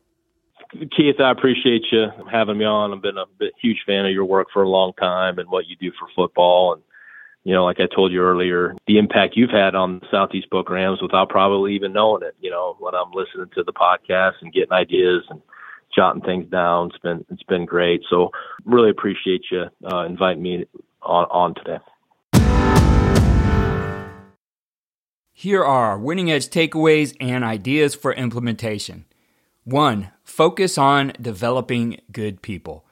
Keith, 0.96 1.20
I 1.20 1.32
appreciate 1.32 1.82
you 1.92 2.06
having 2.32 2.60
me 2.60 2.66
on. 2.66 2.94
I've 2.94 3.02
been 3.02 3.18
a 3.18 3.26
huge 3.60 3.80
fan 3.88 4.06
of 4.06 4.12
your 4.12 4.26
work 4.26 4.50
for 4.54 4.62
a 4.62 4.70
long 4.70 4.94
time 5.00 5.40
and 5.40 5.50
what 5.50 5.66
you 5.66 5.76
do 5.78 5.92
for 6.00 6.08
football. 6.16 6.74
And 6.74 6.84
you 7.46 7.54
know, 7.54 7.64
like 7.64 7.80
I 7.80 7.86
told 7.86 8.12
you 8.12 8.22
earlier, 8.22 8.76
the 8.88 8.98
impact 8.98 9.36
you've 9.38 9.52
had 9.52 9.76
on 9.76 10.00
the 10.00 10.08
Southeast 10.10 10.50
Polk 10.50 10.68
Rams 10.68 11.00
without 11.00 11.30
probably 11.30 11.76
even 11.76 11.94
knowing 11.94 12.24
it. 12.24 12.36
You 12.42 12.50
know, 12.50 12.76
when 12.80 12.96
I'm 12.96 13.12
listening 13.12 13.50
to 13.54 13.64
the 13.64 13.72
podcast 13.72 14.34
and 14.42 14.52
getting 14.52 14.72
ideas 14.72 15.24
and 15.30 15.42
jotting 15.96 16.24
things 16.24 16.50
down, 16.50 16.88
it's 16.88 16.98
been 16.98 17.24
it's 17.30 17.44
been 17.44 17.66
great. 17.66 18.02
So 18.10 18.32
really 18.66 18.90
appreciate 18.90 19.44
you 19.52 19.66
uh, 19.90 20.06
inviting 20.06 20.42
me 20.42 20.66
on, 21.04 21.28
on 21.30 21.54
today. 21.54 21.78
Here 25.32 25.64
are 25.64 25.92
our 25.92 26.00
winning 26.00 26.32
edge 26.32 26.48
takeaways 26.48 27.16
and 27.22 27.44
ideas 27.44 27.94
for 27.94 28.12
implementation. 28.14 29.06
One, 29.66 30.10
focus 30.24 30.80
on 30.80 31.14
developing 31.22 32.00
good 32.12 32.42
people. 32.42 32.86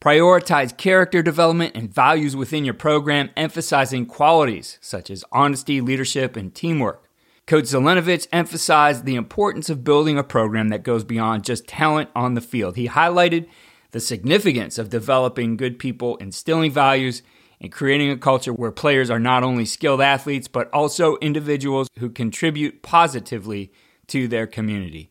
Prioritize 0.00 0.76
character 0.76 1.22
development 1.22 1.74
and 1.74 1.92
values 1.92 2.36
within 2.36 2.64
your 2.64 2.74
program, 2.74 3.30
emphasizing 3.36 4.06
qualities 4.06 4.78
such 4.80 5.10
as 5.10 5.24
honesty, 5.32 5.80
leadership, 5.80 6.36
and 6.36 6.54
teamwork. 6.54 7.04
Coach 7.48 7.64
Zelenovich 7.64 8.28
emphasized 8.30 9.04
the 9.04 9.16
importance 9.16 9.68
of 9.68 9.82
building 9.82 10.16
a 10.16 10.22
program 10.22 10.68
that 10.68 10.84
goes 10.84 11.02
beyond 11.02 11.44
just 11.44 11.66
talent 11.66 12.10
on 12.14 12.34
the 12.34 12.40
field. 12.40 12.76
He 12.76 12.88
highlighted 12.88 13.48
the 13.90 13.98
significance 13.98 14.78
of 14.78 14.90
developing 14.90 15.56
good 15.56 15.80
people, 15.80 16.16
instilling 16.18 16.70
values, 16.70 17.22
and 17.60 17.72
creating 17.72 18.10
a 18.10 18.16
culture 18.16 18.52
where 18.52 18.70
players 18.70 19.10
are 19.10 19.18
not 19.18 19.42
only 19.42 19.64
skilled 19.64 20.00
athletes, 20.00 20.46
but 20.46 20.70
also 20.72 21.16
individuals 21.16 21.88
who 21.98 22.08
contribute 22.08 22.82
positively 22.82 23.72
to 24.06 24.28
their 24.28 24.46
community. 24.46 25.10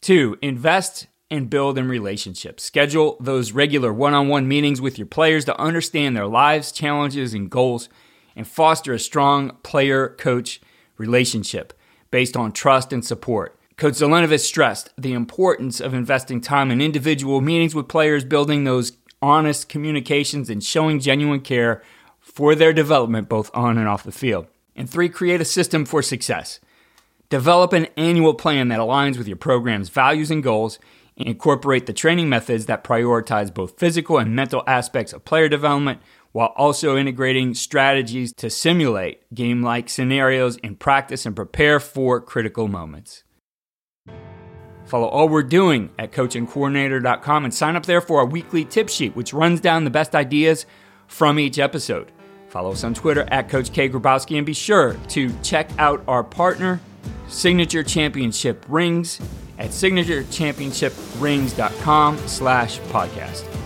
Two, 0.00 0.38
invest 0.40 1.08
and 1.30 1.50
build 1.50 1.78
in 1.78 1.88
relationships. 1.88 2.62
Schedule 2.62 3.16
those 3.20 3.52
regular 3.52 3.92
one 3.92 4.14
on 4.14 4.28
one 4.28 4.46
meetings 4.46 4.80
with 4.80 4.98
your 4.98 5.06
players 5.06 5.44
to 5.46 5.58
understand 5.60 6.16
their 6.16 6.26
lives, 6.26 6.72
challenges, 6.72 7.34
and 7.34 7.50
goals, 7.50 7.88
and 8.36 8.46
foster 8.46 8.92
a 8.92 8.98
strong 8.98 9.56
player 9.62 10.08
coach 10.08 10.60
relationship 10.96 11.72
based 12.10 12.36
on 12.36 12.52
trust 12.52 12.92
and 12.92 13.04
support. 13.04 13.58
Coach 13.76 13.94
Zelenovich 13.94 14.40
stressed 14.40 14.90
the 14.96 15.12
importance 15.12 15.80
of 15.80 15.94
investing 15.94 16.40
time 16.40 16.70
in 16.70 16.80
individual 16.80 17.40
meetings 17.40 17.74
with 17.74 17.88
players, 17.88 18.24
building 18.24 18.62
those 18.64 18.92
honest 19.20 19.68
communications, 19.68 20.48
and 20.48 20.62
showing 20.62 21.00
genuine 21.00 21.40
care 21.40 21.82
for 22.20 22.54
their 22.54 22.72
development 22.72 23.28
both 23.28 23.50
on 23.52 23.76
and 23.76 23.88
off 23.88 24.04
the 24.04 24.12
field. 24.12 24.46
And 24.76 24.88
three, 24.88 25.08
create 25.08 25.40
a 25.40 25.44
system 25.44 25.84
for 25.84 26.02
success. 26.02 26.60
Develop 27.30 27.72
an 27.72 27.88
annual 27.96 28.34
plan 28.34 28.68
that 28.68 28.78
aligns 28.78 29.18
with 29.18 29.26
your 29.26 29.36
program's 29.36 29.88
values 29.88 30.30
and 30.30 30.42
goals 30.42 30.78
incorporate 31.16 31.86
the 31.86 31.92
training 31.92 32.28
methods 32.28 32.66
that 32.66 32.84
prioritize 32.84 33.52
both 33.52 33.78
physical 33.78 34.18
and 34.18 34.34
mental 34.34 34.62
aspects 34.66 35.12
of 35.12 35.24
player 35.24 35.48
development 35.48 36.00
while 36.32 36.52
also 36.56 36.96
integrating 36.96 37.54
strategies 37.54 38.32
to 38.32 38.50
simulate 38.50 39.22
game 39.32 39.62
like 39.62 39.88
scenarios 39.88 40.56
in 40.56 40.74
practice 40.74 41.24
and 41.24 41.36
prepare 41.36 41.78
for 41.78 42.20
critical 42.20 42.66
moments. 42.66 43.22
Follow 44.84 45.06
all 45.06 45.28
we're 45.28 45.42
doing 45.42 45.90
at 45.98 46.12
coachandcoordinator.com 46.12 47.44
and 47.44 47.54
sign 47.54 47.76
up 47.76 47.86
there 47.86 48.00
for 48.00 48.18
our 48.18 48.26
weekly 48.26 48.64
tip 48.64 48.88
sheet, 48.88 49.14
which 49.16 49.32
runs 49.32 49.60
down 49.60 49.84
the 49.84 49.90
best 49.90 50.14
ideas 50.14 50.66
from 51.06 51.38
each 51.38 51.58
episode. 51.58 52.10
Follow 52.48 52.72
us 52.72 52.84
on 52.84 52.94
Twitter 52.94 53.26
at 53.30 53.48
Coach 53.48 53.72
K. 53.72 53.88
Grabowski 53.88 54.36
and 54.36 54.44
be 54.44 54.52
sure 54.52 54.94
to 55.08 55.32
check 55.42 55.70
out 55.78 56.02
our 56.06 56.22
partner, 56.22 56.80
Signature 57.28 57.82
Championship 57.82 58.64
Rings 58.68 59.20
at 59.58 59.70
signaturechampionshiprings.com 59.70 62.18
slash 62.26 62.80
podcast. 62.80 63.63